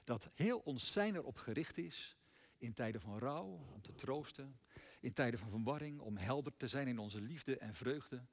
Dat 0.03 0.29
heel 0.33 0.59
ons 0.59 0.91
zijn 0.91 1.15
erop 1.15 1.37
gericht 1.37 1.77
is 1.77 2.18
in 2.59 2.73
tijden 2.73 3.01
van 3.01 3.17
rouw, 3.17 3.65
om 3.73 3.81
te 3.81 3.95
troosten, 3.95 4.59
in 4.99 5.13
tijden 5.13 5.39
van 5.39 5.49
verwarring, 5.49 5.99
om 5.99 6.17
helder 6.17 6.57
te 6.57 6.67
zijn 6.67 6.87
in 6.87 6.99
onze 6.99 7.21
liefde 7.21 7.57
en 7.57 7.73
vreugde, 7.73 8.25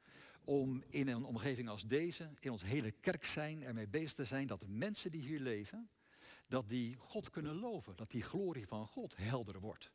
om 0.44 0.82
in 0.88 1.08
een 1.08 1.24
omgeving 1.24 1.68
als 1.68 1.86
deze, 1.86 2.30
in 2.40 2.50
ons 2.50 2.62
hele 2.62 2.90
kerk 2.90 3.24
zijn, 3.24 3.62
ermee 3.62 3.88
bezig 3.88 4.12
te 4.12 4.24
zijn 4.24 4.46
dat 4.46 4.60
de 4.60 4.68
mensen 4.68 5.10
die 5.10 5.22
hier 5.22 5.40
leven, 5.40 5.90
dat 6.48 6.68
die 6.68 6.96
God 6.96 7.30
kunnen 7.30 7.54
loven, 7.54 7.96
dat 7.96 8.10
die 8.10 8.22
glorie 8.22 8.66
van 8.66 8.86
God 8.86 9.16
helder 9.16 9.60
wordt. 9.60 9.90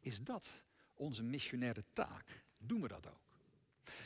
Is 0.00 0.22
dat 0.22 0.50
onze 0.94 1.22
missionaire 1.22 1.84
taak? 1.92 2.44
Doen 2.58 2.80
we 2.80 2.88
dat 2.88 3.08
ook? 3.08 3.28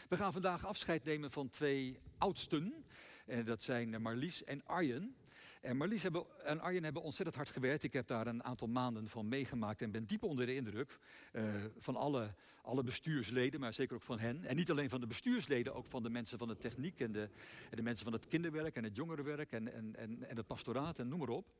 We 0.08 0.16
gaan 0.16 0.32
vandaag 0.32 0.66
afscheid 0.66 1.04
nemen 1.04 1.30
van 1.30 1.48
twee 1.48 1.98
oudsten. 2.18 2.84
En 3.26 3.44
dat 3.44 3.62
zijn 3.62 4.02
Marlies 4.02 4.44
en 4.44 4.64
Arjen. 4.64 5.16
En 5.64 5.76
Marlies 5.76 6.04
en 6.44 6.60
Arjen 6.60 6.84
hebben 6.84 7.02
ontzettend 7.02 7.36
hard 7.36 7.50
gewerkt. 7.50 7.82
Ik 7.82 7.92
heb 7.92 8.06
daar 8.06 8.26
een 8.26 8.44
aantal 8.44 8.68
maanden 8.68 9.08
van 9.08 9.28
meegemaakt 9.28 9.82
en 9.82 9.90
ben 9.90 10.04
diep 10.04 10.22
onder 10.22 10.46
de 10.46 10.54
indruk 10.54 10.98
uh, 11.32 11.44
van 11.78 11.96
alle, 11.96 12.34
alle 12.62 12.82
bestuursleden, 12.82 13.60
maar 13.60 13.72
zeker 13.72 13.96
ook 13.96 14.02
van 14.02 14.18
hen. 14.18 14.44
En 14.44 14.56
niet 14.56 14.70
alleen 14.70 14.90
van 14.90 15.00
de 15.00 15.06
bestuursleden, 15.06 15.74
ook 15.74 15.86
van 15.86 16.02
de 16.02 16.10
mensen 16.10 16.38
van 16.38 16.48
de 16.48 16.56
techniek 16.56 17.00
en 17.00 17.12
de, 17.12 17.22
en 17.70 17.76
de 17.76 17.82
mensen 17.82 18.04
van 18.04 18.12
het 18.12 18.28
kinderwerk 18.28 18.76
en 18.76 18.84
het 18.84 18.96
jongerenwerk 18.96 19.52
en, 19.52 19.72
en, 19.72 19.96
en, 19.96 20.28
en 20.28 20.36
het 20.36 20.46
pastoraat 20.46 20.98
en 20.98 21.08
noem 21.08 21.18
maar 21.18 21.28
op. 21.28 21.54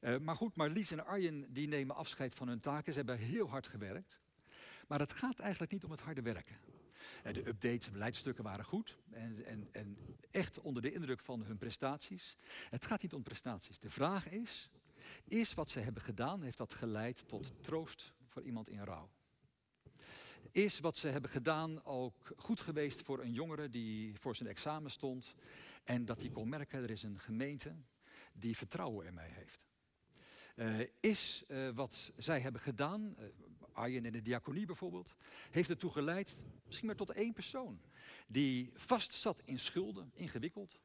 Uh, 0.00 0.18
maar 0.18 0.36
goed, 0.36 0.56
Marlies 0.56 0.90
en 0.90 1.06
Arjen 1.06 1.52
die 1.52 1.68
nemen 1.68 1.96
afscheid 1.96 2.34
van 2.34 2.48
hun 2.48 2.60
taken. 2.60 2.92
Ze 2.92 2.98
hebben 2.98 3.18
heel 3.18 3.48
hard 3.48 3.66
gewerkt. 3.66 4.22
Maar 4.88 4.98
het 4.98 5.12
gaat 5.12 5.38
eigenlijk 5.38 5.72
niet 5.72 5.84
om 5.84 5.90
het 5.90 6.00
harde 6.00 6.22
werken. 6.22 6.56
De 7.32 7.46
updates 7.46 7.86
en 7.86 7.92
beleidsstukken 7.92 8.44
waren 8.44 8.64
goed 8.64 8.98
en, 9.10 9.44
en, 9.44 9.68
en 9.72 9.96
echt 10.30 10.60
onder 10.60 10.82
de 10.82 10.92
indruk 10.92 11.20
van 11.20 11.42
hun 11.42 11.58
prestaties. 11.58 12.36
Het 12.70 12.86
gaat 12.86 13.02
niet 13.02 13.14
om 13.14 13.22
prestaties. 13.22 13.78
De 13.78 13.90
vraag 13.90 14.28
is, 14.28 14.70
is 15.24 15.54
wat 15.54 15.70
ze 15.70 15.80
hebben 15.80 16.02
gedaan, 16.02 16.42
heeft 16.42 16.58
dat 16.58 16.72
geleid 16.72 17.28
tot 17.28 17.52
troost 17.60 18.12
voor 18.26 18.42
iemand 18.42 18.68
in 18.68 18.84
rouw? 18.84 19.10
Is 20.52 20.80
wat 20.80 20.96
ze 20.96 21.08
hebben 21.08 21.30
gedaan 21.30 21.84
ook 21.84 22.32
goed 22.36 22.60
geweest 22.60 23.02
voor 23.02 23.20
een 23.20 23.32
jongere 23.32 23.68
die 23.68 24.14
voor 24.14 24.36
zijn 24.36 24.48
examen 24.48 24.90
stond 24.90 25.34
en 25.84 26.04
dat 26.04 26.20
hij 26.20 26.30
kon 26.30 26.48
merken, 26.48 26.82
er 26.82 26.90
is 26.90 27.02
een 27.02 27.18
gemeente 27.18 27.74
die 28.32 28.56
vertrouwen 28.56 29.06
in 29.06 29.14
mij 29.14 29.30
heeft? 29.30 29.66
Uh, 30.56 30.86
is 31.00 31.44
uh, 31.48 31.70
wat 31.70 32.12
zij 32.16 32.40
hebben 32.40 32.60
gedaan, 32.60 33.16
uh, 33.18 33.26
Arjen 33.76 34.04
in 34.04 34.12
de 34.12 34.22
diaconie 34.22 34.66
bijvoorbeeld, 34.66 35.14
heeft 35.50 35.70
ertoe 35.70 35.90
geleid, 35.90 36.36
misschien 36.64 36.86
maar 36.86 36.96
tot 36.96 37.10
één 37.10 37.32
persoon, 37.32 37.80
die 38.26 38.70
vast 38.74 39.12
zat 39.12 39.42
in 39.44 39.58
schulden, 39.58 40.10
ingewikkeld. 40.14 40.80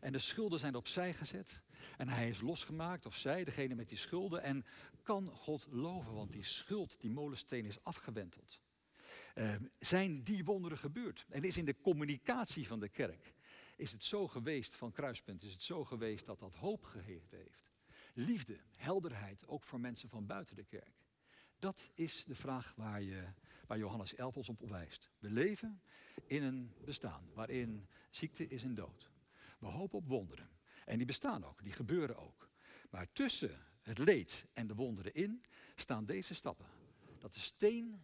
En 0.00 0.12
de 0.12 0.18
schulden 0.18 0.58
zijn 0.58 0.74
opzij 0.74 1.14
gezet. 1.14 1.60
En 1.96 2.08
hij 2.08 2.28
is 2.28 2.40
losgemaakt, 2.40 3.06
of 3.06 3.16
zij, 3.16 3.44
degene 3.44 3.74
met 3.74 3.88
die 3.88 3.98
schulden. 3.98 4.42
En 4.42 4.64
kan 5.02 5.28
God 5.28 5.66
loven, 5.70 6.12
want 6.12 6.32
die 6.32 6.44
schuld, 6.44 7.00
die 7.00 7.10
molensteen 7.10 7.64
is 7.64 7.84
afgewenteld. 7.84 8.60
Uh, 9.34 9.54
zijn 9.78 10.22
die 10.22 10.44
wonderen 10.44 10.78
gebeurd? 10.78 11.26
En 11.28 11.42
is 11.42 11.56
in 11.56 11.64
de 11.64 11.80
communicatie 11.80 12.66
van 12.66 12.80
de 12.80 12.88
kerk, 12.88 13.34
is 13.76 13.92
het 13.92 14.04
zo 14.04 14.28
geweest 14.28 14.76
van 14.76 14.92
Kruispunt, 14.92 15.42
is 15.42 15.52
het 15.52 15.62
zo 15.62 15.84
geweest 15.84 16.26
dat 16.26 16.38
dat 16.38 16.54
hoop 16.54 16.82
gegeven 16.82 17.38
heeft. 17.38 17.70
Liefde, 18.14 18.58
helderheid, 18.76 19.46
ook 19.46 19.62
voor 19.62 19.80
mensen 19.80 20.08
van 20.08 20.26
buiten 20.26 20.56
de 20.56 20.64
kerk. 20.64 21.05
Dat 21.58 21.90
is 21.94 22.24
de 22.24 22.34
vraag 22.34 22.74
waar, 22.76 23.02
je, 23.02 23.24
waar 23.66 23.78
Johannes 23.78 24.14
11 24.14 24.36
ons 24.36 24.48
op 24.48 24.60
wijst. 24.60 25.10
We 25.18 25.30
leven 25.30 25.80
in 26.26 26.42
een 26.42 26.74
bestaan 26.84 27.30
waarin 27.34 27.88
ziekte 28.10 28.48
is 28.48 28.62
en 28.62 28.74
dood. 28.74 29.10
We 29.58 29.66
hopen 29.66 29.98
op 29.98 30.08
wonderen. 30.08 30.50
En 30.84 30.96
die 30.96 31.06
bestaan 31.06 31.44
ook, 31.44 31.62
die 31.62 31.72
gebeuren 31.72 32.16
ook. 32.16 32.48
Maar 32.90 33.12
tussen 33.12 33.64
het 33.82 33.98
leed 33.98 34.46
en 34.52 34.66
de 34.66 34.74
wonderen 34.74 35.14
in 35.14 35.44
staan 35.74 36.06
deze 36.06 36.34
stappen. 36.34 36.66
Dat 37.18 37.34
de 37.34 37.40
steen 37.40 38.00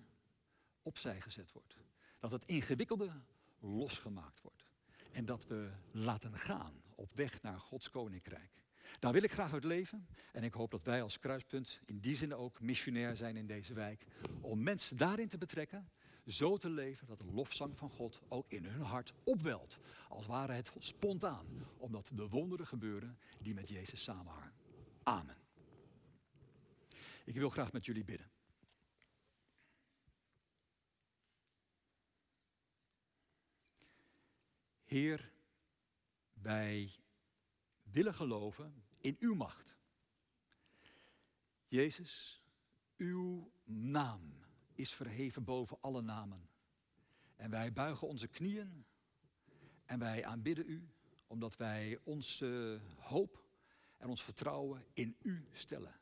opzij 0.83 1.21
gezet 1.21 1.53
wordt. 1.53 1.77
Dat 2.19 2.31
het 2.31 2.45
ingewikkelde 2.45 3.11
losgemaakt 3.59 4.41
wordt. 4.41 4.65
En 5.13 5.25
dat 5.25 5.47
we 5.47 5.71
laten 5.91 6.39
gaan 6.39 6.83
op 6.95 7.13
weg 7.15 7.43
naar 7.43 7.61
Gods 7.61 7.91
koninkrijk. 7.91 8.62
Daar 8.99 9.13
wil 9.13 9.23
ik 9.23 9.33
graag 9.33 9.53
uit 9.53 9.65
leven. 9.65 10.07
En 10.33 10.43
ik 10.43 10.53
hoop 10.53 10.71
dat 10.71 10.87
wij 10.87 11.03
als 11.03 11.19
kruispunt 11.19 11.81
in 11.85 11.99
die 11.99 12.17
zin 12.17 12.35
ook 12.35 12.61
missionair 12.61 13.17
zijn 13.17 13.37
in 13.37 13.47
deze 13.47 13.75
wijk. 13.75 14.05
Om 14.41 14.63
mensen 14.63 14.97
daarin 14.97 15.29
te 15.29 15.39
betrekken. 15.39 15.91
Zo 16.27 16.57
te 16.57 16.71
leven 16.71 17.07
dat 17.07 17.19
de 17.19 17.33
lofzang 17.33 17.79
van 17.79 17.91
God 17.91 18.21
ook 18.29 18.53
in 18.53 18.65
hun 18.65 18.83
hart 18.83 19.13
opwelt. 19.25 19.79
Als 20.09 20.27
ware 20.27 20.53
het 20.53 20.71
spontaan. 20.79 21.47
Omdat 21.77 22.11
de 22.15 22.29
wonderen 22.29 22.67
gebeuren 22.67 23.19
die 23.41 23.55
met 23.55 23.69
Jezus 23.69 24.03
samenhangen. 24.03 24.53
Amen. 25.03 25.37
Ik 27.25 27.35
wil 27.35 27.51
graag 27.51 27.73
met 27.73 27.85
jullie 27.85 28.05
bidden. 28.05 28.31
Heer, 34.85 35.33
wij 36.33 36.91
willen 37.83 38.15
geloven 38.15 38.82
in 39.03 39.17
uw 39.19 39.35
macht. 39.35 39.77
Jezus, 41.67 42.43
uw 42.97 43.53
naam 43.65 44.35
is 44.75 44.95
verheven 44.95 45.45
boven 45.45 45.81
alle 45.81 46.03
namen. 46.03 46.49
En 47.37 47.51
wij 47.51 47.73
buigen 47.73 48.09
onze 48.09 48.29
knieën 48.29 48.85
en 49.85 49.99
wij 49.99 50.25
aanbidden 50.25 50.71
u, 50.71 50.89
omdat 51.27 51.57
wij 51.57 51.99
onze 52.03 52.81
hoop 52.99 53.45
en 53.97 54.09
ons 54.09 54.23
vertrouwen 54.23 54.85
in 54.93 55.17
u 55.23 55.49
stellen. 55.53 56.01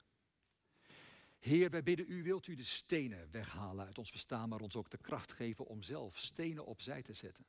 Heer, 1.39 1.71
wij 1.71 1.83
bidden 1.83 2.07
u, 2.09 2.23
wilt 2.23 2.47
u 2.47 2.55
de 2.55 2.65
stenen 2.65 3.31
weghalen 3.31 3.87
uit 3.87 3.99
ons 3.99 4.13
bestaan, 4.13 4.49
maar 4.49 4.61
ons 4.61 4.77
ook 4.77 4.91
de 4.91 4.99
kracht 4.99 5.33
geven 5.33 5.67
om 5.67 5.83
zelf 5.83 6.19
stenen 6.19 6.67
opzij 6.67 7.03
te 7.03 7.15
zetten. 7.15 7.47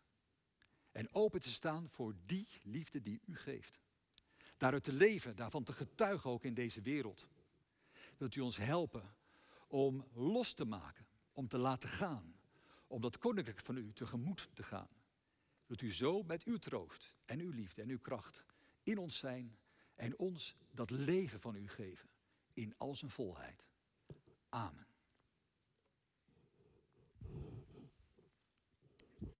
En 0.91 1.13
open 1.13 1.41
te 1.41 1.49
staan 1.49 1.89
voor 1.89 2.15
die 2.25 2.47
liefde 2.63 3.01
die 3.01 3.21
u 3.25 3.37
geeft. 3.37 3.79
Daaruit 4.61 4.83
te 4.83 4.93
leven, 4.93 5.35
daarvan 5.35 5.63
te 5.63 5.73
getuigen 5.73 6.29
ook 6.29 6.43
in 6.43 6.53
deze 6.53 6.81
wereld. 6.81 7.27
Wilt 8.17 8.35
u 8.35 8.41
ons 8.41 8.57
helpen 8.57 9.15
om 9.67 10.05
los 10.13 10.53
te 10.53 10.65
maken, 10.65 11.05
om 11.31 11.47
te 11.47 11.57
laten 11.57 11.89
gaan, 11.89 12.35
om 12.87 13.01
dat 13.01 13.17
koninkrijk 13.17 13.59
van 13.59 13.77
u 13.77 13.93
tegemoet 13.93 14.49
te 14.53 14.63
gaan. 14.63 14.87
Wilt 15.65 15.81
u 15.81 15.93
zo 15.93 16.23
met 16.23 16.43
uw 16.43 16.57
troost 16.57 17.15
en 17.25 17.39
uw 17.39 17.51
liefde 17.51 17.81
en 17.81 17.89
uw 17.89 17.99
kracht 17.99 18.43
in 18.83 18.97
ons 18.97 19.17
zijn 19.17 19.57
en 19.95 20.19
ons 20.19 20.55
dat 20.71 20.89
leven 20.89 21.39
van 21.39 21.55
u 21.55 21.67
geven 21.67 22.09
in 22.53 22.73
al 22.77 22.95
zijn 22.95 23.11
volheid. 23.11 23.67
Amen. 24.49 24.90